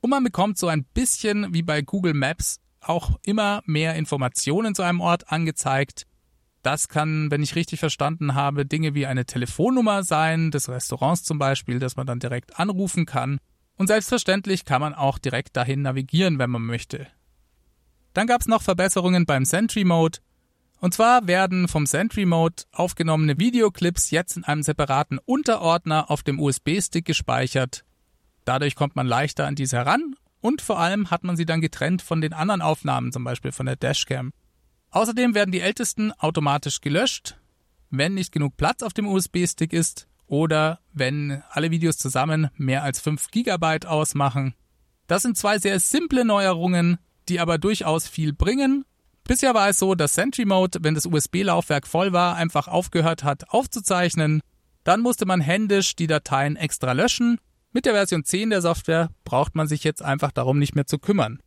Und 0.00 0.08
man 0.08 0.24
bekommt 0.24 0.56
so 0.56 0.66
ein 0.68 0.84
bisschen 0.94 1.52
wie 1.52 1.60
bei 1.60 1.82
Google 1.82 2.14
Maps 2.14 2.58
auch 2.80 3.18
immer 3.22 3.60
mehr 3.66 3.94
Informationen 3.96 4.74
zu 4.74 4.80
einem 4.80 5.02
Ort 5.02 5.30
angezeigt. 5.30 6.06
Das 6.62 6.88
kann, 6.88 7.30
wenn 7.30 7.42
ich 7.42 7.54
richtig 7.54 7.80
verstanden 7.80 8.34
habe, 8.34 8.64
Dinge 8.64 8.94
wie 8.94 9.04
eine 9.04 9.26
Telefonnummer 9.26 10.04
sein, 10.04 10.50
des 10.50 10.70
Restaurants 10.70 11.22
zum 11.24 11.38
Beispiel, 11.38 11.78
dass 11.78 11.96
man 11.96 12.06
dann 12.06 12.18
direkt 12.18 12.58
anrufen 12.58 13.04
kann. 13.04 13.40
Und 13.76 13.88
selbstverständlich 13.88 14.64
kann 14.64 14.80
man 14.80 14.94
auch 14.94 15.18
direkt 15.18 15.54
dahin 15.54 15.82
navigieren, 15.82 16.38
wenn 16.38 16.48
man 16.48 16.62
möchte. 16.62 17.08
Dann 18.14 18.26
gab 18.26 18.40
es 18.40 18.46
noch 18.48 18.62
Verbesserungen 18.62 19.26
beim 19.26 19.44
Sentry 19.44 19.84
Mode. 19.84 20.20
Und 20.82 20.92
zwar 20.94 21.28
werden 21.28 21.68
vom 21.68 21.86
Sentry 21.86 22.26
Mode 22.26 22.64
aufgenommene 22.72 23.38
Videoclips 23.38 24.10
jetzt 24.10 24.36
in 24.36 24.42
einem 24.42 24.64
separaten 24.64 25.18
Unterordner 25.18 26.10
auf 26.10 26.24
dem 26.24 26.40
USB-Stick 26.40 27.04
gespeichert. 27.04 27.84
Dadurch 28.44 28.74
kommt 28.74 28.96
man 28.96 29.06
leichter 29.06 29.46
an 29.46 29.54
diese 29.54 29.76
heran 29.76 30.16
und 30.40 30.60
vor 30.60 30.80
allem 30.80 31.12
hat 31.12 31.22
man 31.22 31.36
sie 31.36 31.46
dann 31.46 31.60
getrennt 31.60 32.02
von 32.02 32.20
den 32.20 32.32
anderen 32.32 32.62
Aufnahmen, 32.62 33.12
zum 33.12 33.22
Beispiel 33.22 33.52
von 33.52 33.66
der 33.66 33.76
Dashcam. 33.76 34.32
Außerdem 34.90 35.36
werden 35.36 35.52
die 35.52 35.60
ältesten 35.60 36.10
automatisch 36.18 36.80
gelöscht, 36.80 37.36
wenn 37.90 38.14
nicht 38.14 38.32
genug 38.32 38.56
Platz 38.56 38.82
auf 38.82 38.92
dem 38.92 39.06
USB-Stick 39.06 39.72
ist 39.72 40.08
oder 40.26 40.80
wenn 40.92 41.44
alle 41.50 41.70
Videos 41.70 41.96
zusammen 41.96 42.50
mehr 42.56 42.82
als 42.82 42.98
5 42.98 43.30
GB 43.30 43.86
ausmachen. 43.86 44.56
Das 45.06 45.22
sind 45.22 45.36
zwei 45.36 45.60
sehr 45.60 45.78
simple 45.78 46.24
Neuerungen, 46.24 46.98
die 47.28 47.38
aber 47.38 47.58
durchaus 47.58 48.08
viel 48.08 48.32
bringen 48.32 48.84
Bisher 49.24 49.54
war 49.54 49.68
es 49.68 49.78
so, 49.78 49.94
dass 49.94 50.14
Sentry 50.14 50.44
Mode, 50.44 50.80
wenn 50.82 50.94
das 50.94 51.06
USB-Laufwerk 51.06 51.86
voll 51.86 52.12
war, 52.12 52.36
einfach 52.36 52.68
aufgehört 52.68 53.24
hat 53.24 53.50
aufzuzeichnen. 53.50 54.40
Dann 54.84 55.00
musste 55.00 55.26
man 55.26 55.40
händisch 55.40 55.94
die 55.94 56.08
Dateien 56.08 56.56
extra 56.56 56.92
löschen. 56.92 57.38
Mit 57.72 57.86
der 57.86 57.94
Version 57.94 58.24
10 58.24 58.50
der 58.50 58.62
Software 58.62 59.10
braucht 59.24 59.54
man 59.54 59.68
sich 59.68 59.84
jetzt 59.84 60.02
einfach 60.02 60.32
darum 60.32 60.58
nicht 60.58 60.74
mehr 60.74 60.86
zu 60.86 60.98
kümmern. 60.98 61.40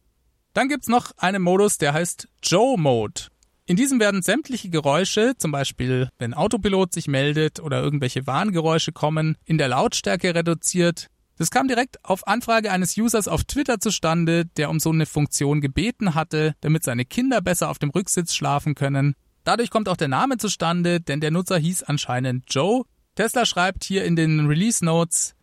Dann 0.54 0.70
gibt's 0.70 0.88
noch 0.88 1.12
einen 1.18 1.42
Modus, 1.42 1.78
der 1.78 1.94
heißt 1.94 2.30
Joe 2.42 2.78
Mode. 2.78 3.24
In 3.68 3.76
diesem 3.76 4.00
werden 4.00 4.22
sämtliche 4.22 4.70
Geräusche, 4.70 5.34
zum 5.38 5.52
Beispiel 5.52 6.10
wenn 6.18 6.34
Autopilot 6.34 6.94
sich 6.94 7.08
meldet 7.08 7.60
oder 7.60 7.82
irgendwelche 7.82 8.26
Warngeräusche 8.26 8.92
kommen, 8.92 9.38
in 9.44 9.58
der 9.58 9.68
Lautstärke 9.68 10.34
reduziert. 10.34 11.08
Das 11.38 11.52
kam 11.52 11.68
direkt 11.68 12.04
auf 12.06 12.28
Anfrage 12.28 12.72
eines 12.72 12.98
Users 12.98 13.28
auf 13.28 13.44
Twitter 13.44 13.80
zustande, 13.80 14.46
der 14.46 14.70
um 14.70 14.80
so 14.80 14.92
eine 14.92 15.06
Funktion 15.06 15.60
gebeten 15.60 16.16
hatte, 16.16 16.56
damit 16.62 16.84
seine 16.84 17.04
Kinder 17.04 17.42
besser 17.42 17.70
auf 17.70 17.78
dem 17.78 17.90
Rücksitz 17.90 18.34
schlafen 18.34 18.74
können. 18.74 19.16
Dadurch 19.44 19.70
kommt 19.70 19.90
auch 19.90 19.98
der 19.98 20.08
Name 20.08 20.38
zustande, 20.38 21.02
denn 21.02 21.20
der 21.20 21.32
Nutzer 21.32 21.58
hieß 21.58 21.84
anscheinend 21.84 22.46
Joe. 22.50 22.84
Tesla 23.16 23.46
schreibt 23.46 23.84
hier 23.84 24.06
in 24.06 24.16
den 24.16 24.48
Release 24.48 24.84
Notes, 24.84 25.36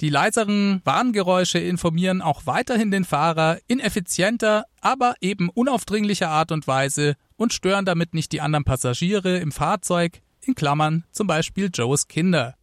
die 0.00 0.10
leiseren 0.10 0.82
Warngeräusche 0.84 1.58
informieren 1.58 2.20
auch 2.20 2.42
weiterhin 2.44 2.90
den 2.90 3.06
Fahrer 3.06 3.58
in 3.66 3.80
effizienter, 3.80 4.64
aber 4.82 5.14
eben 5.22 5.48
unaufdringlicher 5.48 6.28
Art 6.28 6.52
und 6.52 6.66
Weise 6.66 7.14
und 7.36 7.54
stören 7.54 7.86
damit 7.86 8.12
nicht 8.12 8.32
die 8.32 8.42
anderen 8.42 8.64
Passagiere 8.64 9.38
im 9.38 9.52
Fahrzeug, 9.52 10.20
in 10.42 10.54
Klammern 10.54 11.04
zum 11.12 11.26
Beispiel 11.26 11.70
Joes 11.72 12.08
Kinder. 12.08 12.56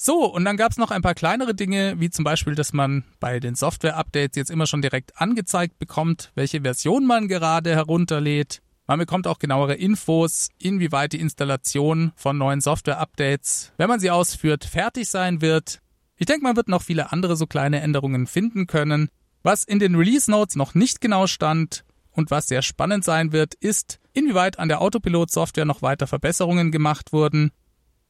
So, 0.00 0.26
und 0.26 0.44
dann 0.44 0.56
gab 0.56 0.70
es 0.70 0.78
noch 0.78 0.92
ein 0.92 1.02
paar 1.02 1.16
kleinere 1.16 1.56
Dinge, 1.56 1.98
wie 1.98 2.08
zum 2.08 2.24
Beispiel, 2.24 2.54
dass 2.54 2.72
man 2.72 3.02
bei 3.18 3.40
den 3.40 3.56
Software-Updates 3.56 4.36
jetzt 4.36 4.48
immer 4.48 4.68
schon 4.68 4.80
direkt 4.80 5.20
angezeigt 5.20 5.80
bekommt, 5.80 6.30
welche 6.36 6.60
Version 6.60 7.04
man 7.04 7.26
gerade 7.26 7.74
herunterlädt. 7.74 8.62
Man 8.86 9.00
bekommt 9.00 9.26
auch 9.26 9.40
genauere 9.40 9.74
Infos, 9.74 10.50
inwieweit 10.56 11.14
die 11.14 11.20
Installation 11.20 12.12
von 12.14 12.38
neuen 12.38 12.60
Software-Updates, 12.60 13.72
wenn 13.76 13.88
man 13.88 13.98
sie 13.98 14.12
ausführt, 14.12 14.64
fertig 14.64 15.08
sein 15.08 15.40
wird. 15.40 15.80
Ich 16.16 16.26
denke, 16.26 16.44
man 16.44 16.54
wird 16.54 16.68
noch 16.68 16.82
viele 16.82 17.10
andere 17.10 17.34
so 17.34 17.48
kleine 17.48 17.80
Änderungen 17.80 18.28
finden 18.28 18.68
können. 18.68 19.08
Was 19.42 19.64
in 19.64 19.80
den 19.80 19.96
Release 19.96 20.30
Notes 20.30 20.54
noch 20.54 20.76
nicht 20.76 21.00
genau 21.00 21.26
stand 21.26 21.84
und 22.12 22.30
was 22.30 22.46
sehr 22.46 22.62
spannend 22.62 23.02
sein 23.02 23.32
wird, 23.32 23.54
ist, 23.54 23.98
inwieweit 24.12 24.60
an 24.60 24.68
der 24.68 24.80
Autopilot-Software 24.80 25.64
noch 25.64 25.82
weiter 25.82 26.06
Verbesserungen 26.06 26.70
gemacht 26.70 27.12
wurden 27.12 27.50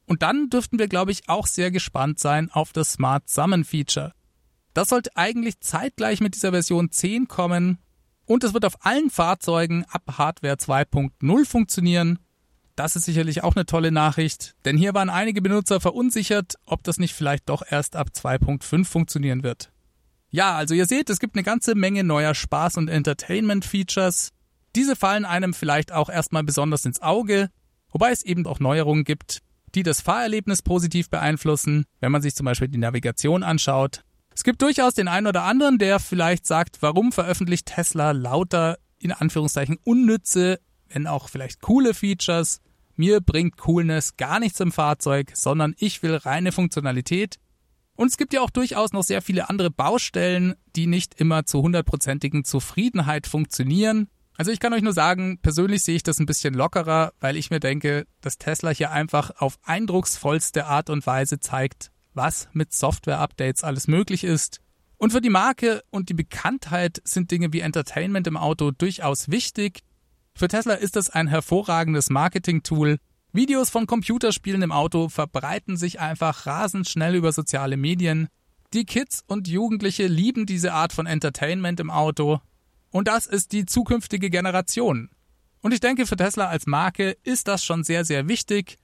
und 0.09 0.23
dann 0.23 0.49
dürften 0.49 0.79
wir, 0.79 0.87
glaube 0.87 1.11
ich, 1.11 1.29
auch 1.29 1.45
sehr 1.45 1.69
gespannt 1.69 2.17
sein 2.19 2.49
auf 2.49 2.73
das 2.73 2.93
Smart 2.93 3.29
Summon 3.29 3.63
Feature. 3.63 4.13
Das 4.73 4.89
sollte 4.89 5.15
eigentlich 5.15 5.59
zeitgleich 5.59 6.19
mit 6.19 6.33
dieser 6.33 6.49
Version 6.49 6.91
10 6.91 7.27
kommen 7.27 7.77
und 8.25 8.43
es 8.43 8.55
wird 8.55 8.65
auf 8.65 8.83
allen 8.83 9.11
Fahrzeugen 9.11 9.85
ab 9.87 10.01
Hardware 10.17 10.55
2.0 10.55 11.45
funktionieren. 11.45 12.17
Das 12.75 12.95
ist 12.95 13.05
sicherlich 13.05 13.43
auch 13.43 13.55
eine 13.55 13.67
tolle 13.67 13.91
Nachricht, 13.91 14.55
denn 14.65 14.77
hier 14.77 14.95
waren 14.95 15.11
einige 15.11 15.43
Benutzer 15.43 15.79
verunsichert, 15.79 16.55
ob 16.65 16.81
das 16.83 16.97
nicht 16.97 17.13
vielleicht 17.13 17.47
doch 17.47 17.61
erst 17.69 17.95
ab 17.95 18.09
2.5 18.11 18.85
funktionieren 18.85 19.43
wird. 19.43 19.71
Ja, 20.31 20.55
also 20.55 20.73
ihr 20.73 20.87
seht, 20.87 21.11
es 21.11 21.19
gibt 21.19 21.35
eine 21.35 21.43
ganze 21.43 21.75
Menge 21.75 22.03
neuer 22.03 22.33
Spaß- 22.33 22.79
und 22.79 22.87
Entertainment-Features. 22.87 24.31
Diese 24.75 24.95
fallen 24.95 25.25
einem 25.25 25.53
vielleicht 25.53 25.91
auch 25.91 26.09
erstmal 26.09 26.43
besonders 26.43 26.85
ins 26.85 26.99
Auge, 26.99 27.51
wobei 27.91 28.09
es 28.11 28.23
eben 28.23 28.47
auch 28.47 28.59
Neuerungen 28.59 29.03
gibt, 29.03 29.43
die 29.75 29.83
das 29.83 30.01
Fahrerlebnis 30.01 30.61
positiv 30.61 31.09
beeinflussen, 31.09 31.85
wenn 31.99 32.11
man 32.11 32.21
sich 32.21 32.35
zum 32.35 32.45
Beispiel 32.45 32.67
die 32.67 32.77
Navigation 32.77 33.43
anschaut. 33.43 34.03
Es 34.35 34.43
gibt 34.43 34.61
durchaus 34.61 34.93
den 34.93 35.07
einen 35.07 35.27
oder 35.27 35.43
anderen, 35.43 35.77
der 35.77 35.99
vielleicht 35.99 36.45
sagt, 36.45 36.77
warum 36.81 37.11
veröffentlicht 37.11 37.65
Tesla 37.65 38.11
lauter 38.11 38.77
in 38.99 39.11
Anführungszeichen 39.11 39.77
unnütze, 39.83 40.59
wenn 40.89 41.07
auch 41.07 41.29
vielleicht 41.29 41.61
coole 41.61 41.93
Features. 41.93 42.61
Mir 42.95 43.21
bringt 43.21 43.57
Coolness 43.57 44.17
gar 44.17 44.39
nichts 44.39 44.59
im 44.59 44.71
Fahrzeug, 44.71 45.31
sondern 45.33 45.73
ich 45.77 46.03
will 46.03 46.15
reine 46.15 46.51
Funktionalität. 46.51 47.37
Und 47.95 48.07
es 48.07 48.17
gibt 48.17 48.33
ja 48.33 48.41
auch 48.41 48.49
durchaus 48.49 48.93
noch 48.93 49.03
sehr 49.03 49.21
viele 49.21 49.49
andere 49.49 49.69
Baustellen, 49.69 50.55
die 50.75 50.87
nicht 50.87 51.19
immer 51.19 51.45
zu 51.45 51.61
hundertprozentigen 51.61 52.45
Zufriedenheit 52.45 53.27
funktionieren. 53.27 54.07
Also 54.39 54.51
ich 54.51 54.61
kann 54.61 54.71
euch 54.71 54.83
nur 54.83 54.93
sagen, 54.93 55.37
persönlich 55.41 55.83
sehe 55.83 55.97
ich 55.97 56.03
das 56.03 56.17
ein 56.17 56.25
bisschen 56.25 56.53
lockerer, 56.53 57.11
weil 57.19 57.35
ich 57.35 57.49
mir 57.49 57.59
denke, 57.59 58.07
dass 58.21 58.37
Tesla 58.37 58.69
hier 58.69 58.89
einfach 58.89 59.31
auf 59.41 59.59
eindrucksvollste 59.63 60.65
Art 60.65 60.89
und 60.89 61.05
Weise 61.05 61.41
zeigt, 61.41 61.91
was 62.13 62.47
mit 62.53 62.71
Software-Updates 62.71 63.65
alles 63.65 63.89
möglich 63.89 64.23
ist. 64.23 64.61
Und 64.95 65.11
für 65.11 65.19
die 65.19 65.29
Marke 65.29 65.83
und 65.89 66.07
die 66.07 66.13
Bekanntheit 66.13 67.01
sind 67.03 67.31
Dinge 67.31 67.51
wie 67.51 67.59
Entertainment 67.59 68.27
im 68.27 68.37
Auto 68.37 68.71
durchaus 68.71 69.27
wichtig. 69.27 69.81
Für 70.33 70.47
Tesla 70.47 70.75
ist 70.75 70.95
es 70.95 71.09
ein 71.09 71.27
hervorragendes 71.27 72.09
Marketing-Tool. 72.09 72.97
Videos 73.33 73.69
von 73.69 73.87
Computerspielen 73.87 74.61
im 74.61 74.71
Auto 74.71 75.09
verbreiten 75.09 75.75
sich 75.75 75.99
einfach 75.99 76.45
rasend 76.45 76.87
schnell 76.87 77.15
über 77.15 77.33
soziale 77.33 77.75
Medien. 77.75 78.29
Die 78.71 78.85
Kids 78.85 79.21
und 79.27 79.49
Jugendliche 79.49 80.07
lieben 80.07 80.45
diese 80.45 80.71
Art 80.71 80.93
von 80.93 81.07
Entertainment 81.07 81.81
im 81.81 81.91
Auto 81.91 82.39
und 82.91 83.07
das 83.07 83.25
ist 83.25 83.51
die 83.51 83.65
zukünftige 83.65 84.29
Generation. 84.29 85.09
Und 85.61 85.73
ich 85.73 85.79
denke, 85.79 86.05
für 86.05 86.15
Tesla 86.15 86.47
als 86.47 86.67
Marke 86.67 87.17
ist 87.23 87.47
das 87.47 87.63
schon 87.63 87.83
sehr, 87.83 88.05
sehr 88.05 88.27
wichtig, 88.27 88.77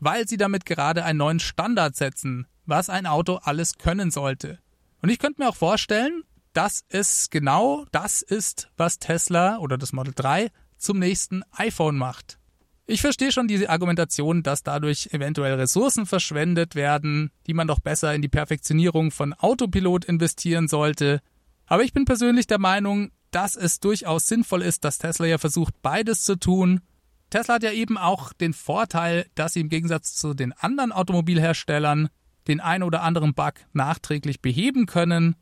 weil 0.00 0.26
sie 0.26 0.36
damit 0.36 0.64
gerade 0.64 1.04
einen 1.04 1.18
neuen 1.18 1.40
Standard 1.40 1.96
setzen, 1.96 2.46
was 2.66 2.88
ein 2.88 3.06
Auto 3.06 3.36
alles 3.42 3.78
können 3.78 4.10
sollte. 4.10 4.58
Und 5.02 5.10
ich 5.10 5.18
könnte 5.18 5.42
mir 5.42 5.48
auch 5.48 5.56
vorstellen, 5.56 6.22
dass 6.54 6.84
es 6.88 7.30
genau 7.30 7.84
das 7.92 8.22
ist, 8.22 8.70
was 8.76 8.98
Tesla 8.98 9.58
oder 9.58 9.76
das 9.76 9.92
Model 9.92 10.14
3 10.14 10.50
zum 10.78 10.98
nächsten 10.98 11.42
iPhone 11.52 11.96
macht. 11.96 12.38
Ich 12.86 13.00
verstehe 13.00 13.32
schon 13.32 13.48
diese 13.48 13.70
Argumentation, 13.70 14.42
dass 14.42 14.62
dadurch 14.62 15.08
eventuell 15.12 15.54
Ressourcen 15.54 16.04
verschwendet 16.04 16.74
werden, 16.74 17.30
die 17.46 17.54
man 17.54 17.66
doch 17.66 17.80
besser 17.80 18.14
in 18.14 18.20
die 18.20 18.28
Perfektionierung 18.28 19.10
von 19.10 19.32
Autopilot 19.32 20.04
investieren 20.04 20.68
sollte. 20.68 21.20
Aber 21.66 21.82
ich 21.82 21.94
bin 21.94 22.04
persönlich 22.04 22.46
der 22.46 22.58
Meinung, 22.58 23.10
dass 23.34 23.56
es 23.56 23.80
durchaus 23.80 24.26
sinnvoll 24.26 24.62
ist, 24.62 24.84
dass 24.84 24.98
Tesla 24.98 25.26
ja 25.26 25.38
versucht, 25.38 25.74
beides 25.82 26.22
zu 26.22 26.36
tun. 26.36 26.80
Tesla 27.30 27.54
hat 27.54 27.64
ja 27.64 27.72
eben 27.72 27.98
auch 27.98 28.32
den 28.32 28.52
Vorteil, 28.52 29.26
dass 29.34 29.54
sie 29.54 29.60
im 29.60 29.68
Gegensatz 29.68 30.14
zu 30.14 30.34
den 30.34 30.52
anderen 30.52 30.92
Automobilherstellern 30.92 32.08
den 32.46 32.60
ein 32.60 32.82
oder 32.82 33.02
anderen 33.02 33.34
Bug 33.34 33.54
nachträglich 33.72 34.40
beheben 34.40 34.86
können. 34.86 35.34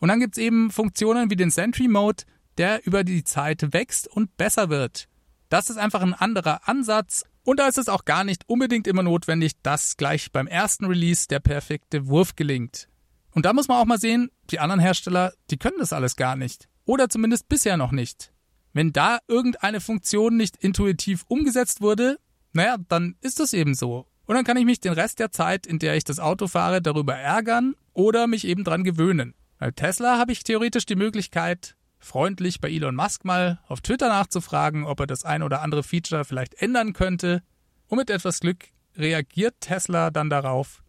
Und 0.00 0.08
dann 0.08 0.18
gibt 0.18 0.36
es 0.36 0.42
eben 0.42 0.70
Funktionen 0.70 1.30
wie 1.30 1.36
den 1.36 1.50
Sentry 1.50 1.86
Mode, 1.86 2.24
der 2.58 2.84
über 2.86 3.04
die 3.04 3.22
Zeit 3.22 3.72
wächst 3.72 4.08
und 4.08 4.36
besser 4.36 4.70
wird. 4.70 5.06
Das 5.50 5.70
ist 5.70 5.76
einfach 5.76 6.00
ein 6.00 6.14
anderer 6.14 6.68
Ansatz 6.68 7.24
und 7.44 7.60
da 7.60 7.68
ist 7.68 7.78
es 7.78 7.88
auch 7.88 8.04
gar 8.04 8.24
nicht 8.24 8.48
unbedingt 8.48 8.86
immer 8.86 9.02
notwendig, 9.02 9.52
dass 9.62 9.96
gleich 9.96 10.32
beim 10.32 10.46
ersten 10.46 10.86
Release 10.86 11.28
der 11.28 11.40
perfekte 11.40 12.08
Wurf 12.08 12.34
gelingt. 12.34 12.88
Und 13.32 13.46
da 13.46 13.52
muss 13.52 13.68
man 13.68 13.78
auch 13.78 13.86
mal 13.86 14.00
sehen, 14.00 14.30
die 14.50 14.58
anderen 14.58 14.80
Hersteller, 14.80 15.32
die 15.50 15.58
können 15.58 15.78
das 15.78 15.92
alles 15.92 16.16
gar 16.16 16.34
nicht. 16.34 16.69
Oder 16.84 17.08
zumindest 17.08 17.48
bisher 17.48 17.76
noch 17.76 17.92
nicht. 17.92 18.32
Wenn 18.72 18.92
da 18.92 19.18
irgendeine 19.26 19.80
Funktion 19.80 20.36
nicht 20.36 20.56
intuitiv 20.56 21.24
umgesetzt 21.28 21.80
wurde, 21.80 22.18
naja, 22.52 22.76
dann 22.88 23.16
ist 23.20 23.40
das 23.40 23.52
eben 23.52 23.74
so. 23.74 24.06
Und 24.26 24.36
dann 24.36 24.44
kann 24.44 24.56
ich 24.56 24.64
mich 24.64 24.80
den 24.80 24.92
Rest 24.92 25.18
der 25.18 25.32
Zeit, 25.32 25.66
in 25.66 25.78
der 25.78 25.96
ich 25.96 26.04
das 26.04 26.20
Auto 26.20 26.46
fahre, 26.46 26.80
darüber 26.80 27.14
ärgern 27.14 27.74
oder 27.92 28.26
mich 28.26 28.46
eben 28.46 28.64
dran 28.64 28.84
gewöhnen. 28.84 29.34
Bei 29.58 29.70
Tesla 29.72 30.18
habe 30.18 30.32
ich 30.32 30.44
theoretisch 30.44 30.86
die 30.86 30.96
Möglichkeit, 30.96 31.76
freundlich 31.98 32.60
bei 32.60 32.70
Elon 32.70 32.94
Musk 32.94 33.24
mal 33.24 33.60
auf 33.66 33.80
Twitter 33.80 34.08
nachzufragen, 34.08 34.84
ob 34.84 35.00
er 35.00 35.06
das 35.06 35.24
ein 35.24 35.42
oder 35.42 35.62
andere 35.62 35.82
Feature 35.82 36.24
vielleicht 36.24 36.54
ändern 36.62 36.92
könnte. 36.92 37.42
Und 37.88 37.98
mit 37.98 38.08
etwas 38.08 38.40
Glück 38.40 38.68
reagiert 38.96 39.56
Tesla 39.60 40.10
dann 40.10 40.30
darauf. 40.30 40.82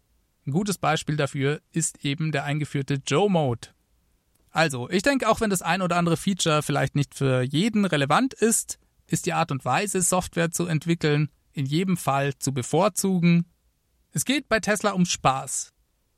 Ein 0.45 0.51
gutes 0.51 0.77
Beispiel 0.77 1.17
dafür 1.17 1.61
ist 1.71 2.05
eben 2.05 2.31
der 2.31 2.45
eingeführte 2.45 2.99
Joe 3.05 3.29
Mode. 3.29 3.69
Also, 4.51 4.89
ich 4.89 5.01
denke, 5.01 5.29
auch 5.29 5.39
wenn 5.39 5.49
das 5.49 5.61
ein 5.61 5.81
oder 5.81 5.95
andere 5.95 6.17
Feature 6.17 6.61
vielleicht 6.61 6.95
nicht 6.95 7.15
für 7.15 7.41
jeden 7.41 7.85
relevant 7.85 8.33
ist, 8.33 8.79
ist 9.07 9.25
die 9.25 9.33
Art 9.33 9.51
und 9.51 9.63
Weise, 9.65 10.01
Software 10.01 10.51
zu 10.51 10.65
entwickeln, 10.65 11.29
in 11.53 11.65
jedem 11.65 11.97
Fall 11.97 12.37
zu 12.37 12.53
bevorzugen. 12.53 13.45
Es 14.11 14.25
geht 14.25 14.49
bei 14.49 14.59
Tesla 14.59 14.91
um 14.91 15.05
Spaß. 15.05 15.71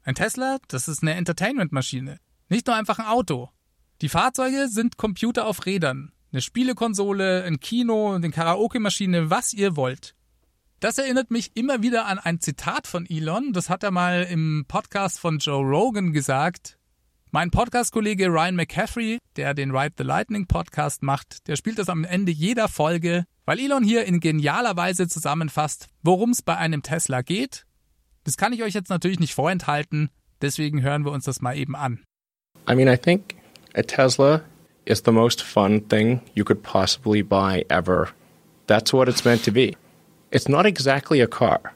Ein 0.04 0.16
Tesla, 0.16 0.58
das 0.68 0.88
ist 0.88 1.02
eine 1.02 1.14
Entertainment-Maschine, 1.14 2.20
nicht 2.50 2.68
nur 2.68 2.76
einfach 2.76 3.00
ein 3.00 3.06
Auto. 3.06 3.50
Die 4.02 4.10
Fahrzeuge 4.10 4.68
sind 4.68 4.98
Computer 4.98 5.46
auf 5.46 5.66
Rädern, 5.66 6.12
eine 6.32 6.42
Spielekonsole, 6.42 7.44
ein 7.44 7.60
Kino, 7.60 8.14
eine 8.14 8.32
Karaoke-Maschine, 8.32 9.30
was 9.30 9.54
ihr 9.54 9.76
wollt. 9.76 10.16
Das 10.80 10.98
erinnert 10.98 11.32
mich 11.32 11.56
immer 11.56 11.82
wieder 11.82 12.08
an 12.08 12.20
ein 12.20 12.42
Zitat 12.42 12.88
von 12.88 13.06
Elon, 13.06 13.54
das 13.54 13.70
hat 13.70 13.84
er 13.84 13.92
mal 13.92 14.24
im 14.24 14.66
Podcast 14.68 15.20
von 15.20 15.38
Joe 15.38 15.64
Rogan 15.64 16.12
gesagt, 16.12 16.78
mein 17.34 17.50
Podcast-Kollege 17.50 18.28
Ryan 18.28 18.56
McCaffrey, 18.56 19.18
der 19.38 19.56
den 19.56 19.76
Ride 19.76 19.96
the 19.98 20.04
Lightning 20.04 20.46
Podcast 20.46 21.02
macht, 21.02 21.48
der 21.48 21.56
spielt 21.56 21.80
das 21.80 21.90
am 21.90 22.04
Ende 22.04 22.32
jeder 22.32 22.68
Folge, 22.68 23.26
weil 23.46 23.60
Elon 23.60 23.84
hier 23.84 24.06
in 24.06 24.20
genialer 24.20 24.78
Weise 24.78 25.08
zusammenfasst, 25.08 25.88
worum 26.04 26.30
es 26.30 26.44
bei 26.44 26.56
einem 26.56 26.84
Tesla 26.84 27.24
geht. 27.24 27.66
Das 28.24 28.38
kann 28.38 28.54
ich 28.54 28.62
euch 28.62 28.76
jetzt 28.76 28.92
natürlich 28.92 29.20
nicht 29.20 29.34
vorenthalten, 29.34 30.12
deswegen 30.44 30.84
hören 30.84 31.06
wir 31.06 31.12
uns 31.12 31.26
das 31.26 31.42
mal 31.42 31.58
eben 31.58 31.76
an. 31.76 32.04
I 32.70 32.76
mean, 32.76 32.88
I 32.88 32.98
think 32.98 33.34
a 33.74 33.82
Tesla 33.82 34.42
is 34.86 35.02
the 35.04 35.12
most 35.12 35.42
fun 35.42 35.90
thing 35.90 36.22
you 36.36 36.46
could 36.46 36.62
possibly 36.62 37.24
buy 37.24 37.66
ever. 37.68 38.10
That's 38.68 38.94
what 38.94 39.08
it's 39.08 39.26
meant 39.26 39.44
to 39.46 39.52
be. 39.52 39.76
It's 40.30 40.48
not 40.48 40.68
exactly 40.68 41.20
a 41.20 41.28
car. 41.28 41.74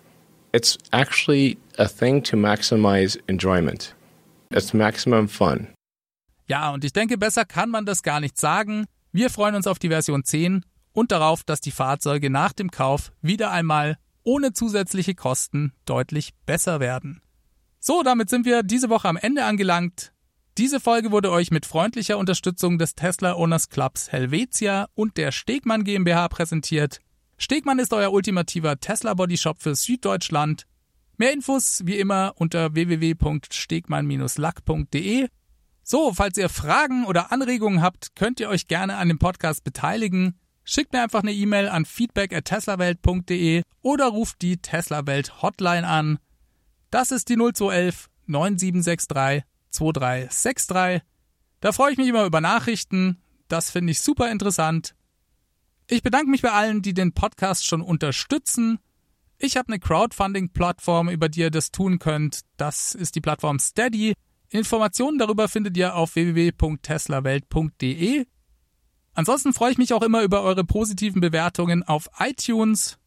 It's 0.54 0.78
actually 0.92 1.58
a 1.80 1.88
thing 1.88 2.22
to 2.26 2.38
maximize 2.38 3.18
enjoyment. 3.28 3.96
It's 4.50 4.74
maximum 4.74 5.30
fun. 5.30 5.68
Ja, 6.48 6.72
und 6.72 6.84
ich 6.86 6.94
denke, 6.94 7.18
besser 7.18 7.46
kann 7.46 7.70
man 7.70 7.86
das 7.86 8.04
gar 8.04 8.20
nicht 8.20 8.38
sagen. 8.38 8.86
Wir 9.12 9.30
freuen 9.30 9.56
uns 9.56 9.68
auf 9.68 9.80
die 9.80 9.90
Version 9.90 10.24
10 10.24 10.64
und 10.94 11.12
darauf, 11.12 11.44
dass 11.44 11.62
die 11.62 11.72
Fahrzeuge 11.72 12.30
nach 12.30 12.54
dem 12.54 12.72
Kauf 12.72 13.12
wieder 13.22 13.52
einmal 13.52 13.98
ohne 14.24 14.54
zusätzliche 14.54 15.16
Kosten 15.16 15.74
deutlich 15.86 16.34
besser 16.46 16.80
werden. 16.80 17.22
So, 17.80 18.04
damit 18.04 18.30
sind 18.30 18.46
wir 18.46 18.64
diese 18.64 18.90
Woche 18.90 19.08
am 19.08 19.18
Ende 19.18 19.46
angelangt. 19.46 20.12
Diese 20.58 20.80
Folge 20.80 21.12
wurde 21.12 21.32
euch 21.32 21.52
mit 21.52 21.66
freundlicher 21.66 22.18
Unterstützung 22.18 22.78
des 22.78 22.96
Tesla 22.96 23.36
Owners 23.36 23.70
Clubs 23.70 24.12
Helvetia 24.12 24.88
und 24.96 25.18
der 25.18 25.32
Stegmann 25.32 25.84
GmbH 25.84 26.28
präsentiert. 26.30 27.00
Stegmann 27.38 27.80
ist 27.80 27.94
euer 27.94 28.12
ultimativer 28.12 28.80
Tesla 28.80 29.14
Bodyshop 29.14 29.62
für 29.62 29.76
Süddeutschland 29.76 30.66
Mehr 31.18 31.34
Infos 31.34 31.82
wie 31.86 31.98
immer 31.98 32.34
unter 32.36 32.74
www.stegmann-lack.de. 32.76 35.28
So, 35.82 36.14
falls 36.14 36.38
ihr 36.38 36.50
Fragen 36.50 37.06
oder 37.06 37.32
Anregungen 37.32 37.82
habt, 37.82 38.16
könnt 38.16 38.40
ihr 38.40 38.50
euch 38.50 38.68
gerne 38.68 38.98
an 38.98 39.08
dem 39.08 39.18
Podcast 39.18 39.64
beteiligen. 39.64 40.40
Schickt 40.64 40.94
mir 40.94 41.02
einfach 41.02 41.24
eine 41.24 41.34
E-Mail 41.34 41.70
an 41.70 41.86
feedback@teslawelt.de 41.86 43.64
oder 43.82 44.06
ruft 44.08 44.44
die 44.44 44.58
Tesla 44.58 45.08
Welt 45.08 45.42
Hotline 45.42 45.88
an. 45.88 46.20
Das 46.92 47.10
ist 47.12 47.30
die 47.30 47.38
0211 47.38 48.10
9763 48.28 49.44
2363. 49.72 51.02
Da 51.62 51.72
freue 51.72 51.94
ich 51.94 51.98
mich 51.98 52.10
immer 52.10 52.26
über 52.26 52.42
Nachrichten. 52.42 53.24
Das 53.48 53.72
finde 53.72 53.92
ich 53.92 54.02
super 54.02 54.30
interessant. 54.30 54.94
Ich 55.88 56.04
bedanke 56.04 56.30
mich 56.30 56.42
bei 56.42 56.52
allen, 56.52 56.82
die 56.82 56.94
den 56.94 57.14
Podcast 57.14 57.66
schon 57.66 57.82
unterstützen. 57.82 58.80
Ich 59.40 59.56
habe 59.56 59.70
eine 59.70 59.80
Crowdfunding-Plattform, 59.80 61.10
über 61.10 61.30
die 61.30 61.42
ihr 61.42 61.52
das 61.52 61.70
tun 61.72 62.00
könnt. 62.00 62.40
Das 62.58 62.96
ist 62.96 63.14
die 63.16 63.22
Plattform 63.22 63.60
Steady. 63.60 64.16
Informationen 64.50 65.20
darüber 65.20 65.48
findet 65.48 65.78
ihr 65.78 65.96
auf 65.96 66.16
www.teslawelt.de. 66.16 68.26
Ansonsten 69.14 69.54
freue 69.54 69.72
ich 69.72 69.78
mich 69.78 69.94
auch 69.94 70.02
immer 70.02 70.24
über 70.24 70.42
eure 70.42 70.64
positiven 70.64 71.22
Bewertungen 71.22 71.84
auf 71.84 72.10
iTunes. 72.20 72.98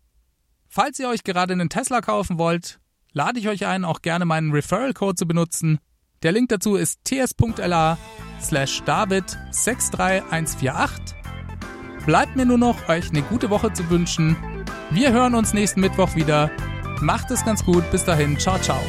Falls 0.69 1.01
ihr 1.01 1.09
euch 1.09 1.25
gerade 1.25 1.53
einen 1.53 1.69
Tesla 1.69 2.01
kaufen 2.01 2.39
wollt, 2.39 2.79
lade 3.13 3.41
ich 3.41 3.49
euch 3.49 3.67
ein, 3.67 3.85
auch 3.85 4.03
gerne 4.03 4.25
meinen 4.25 4.53
Referral-Code 4.53 5.17
zu 5.17 5.27
benutzen. 5.27 5.81
Der 6.23 6.31
Link 6.33 6.51
dazu 6.51 6.77
ist 6.77 7.01
ts.la 7.05 7.99
slash 8.41 8.83
david 8.85 9.25
63148. 9.51 11.17
Bleibt 12.07 12.37
mir 12.37 12.47
nur 12.47 12.59
noch, 12.59 12.89
euch 12.89 13.11
eine 13.11 13.23
gute 13.23 13.51
Woche 13.51 13.73
zu 13.73 13.91
wünschen. 13.91 14.37
Wir 14.93 15.13
hören 15.13 15.37
uns 15.37 15.55
nächsten 15.55 15.81
Mittwoch 15.81 16.17
wieder. 16.17 16.51
Macht 17.01 17.31
es 17.31 17.45
ganz 17.45 17.65
gut. 17.65 17.89
Bis 17.93 18.05
dahin. 18.05 18.39
Ciao, 18.39 18.59
ciao. 18.59 18.81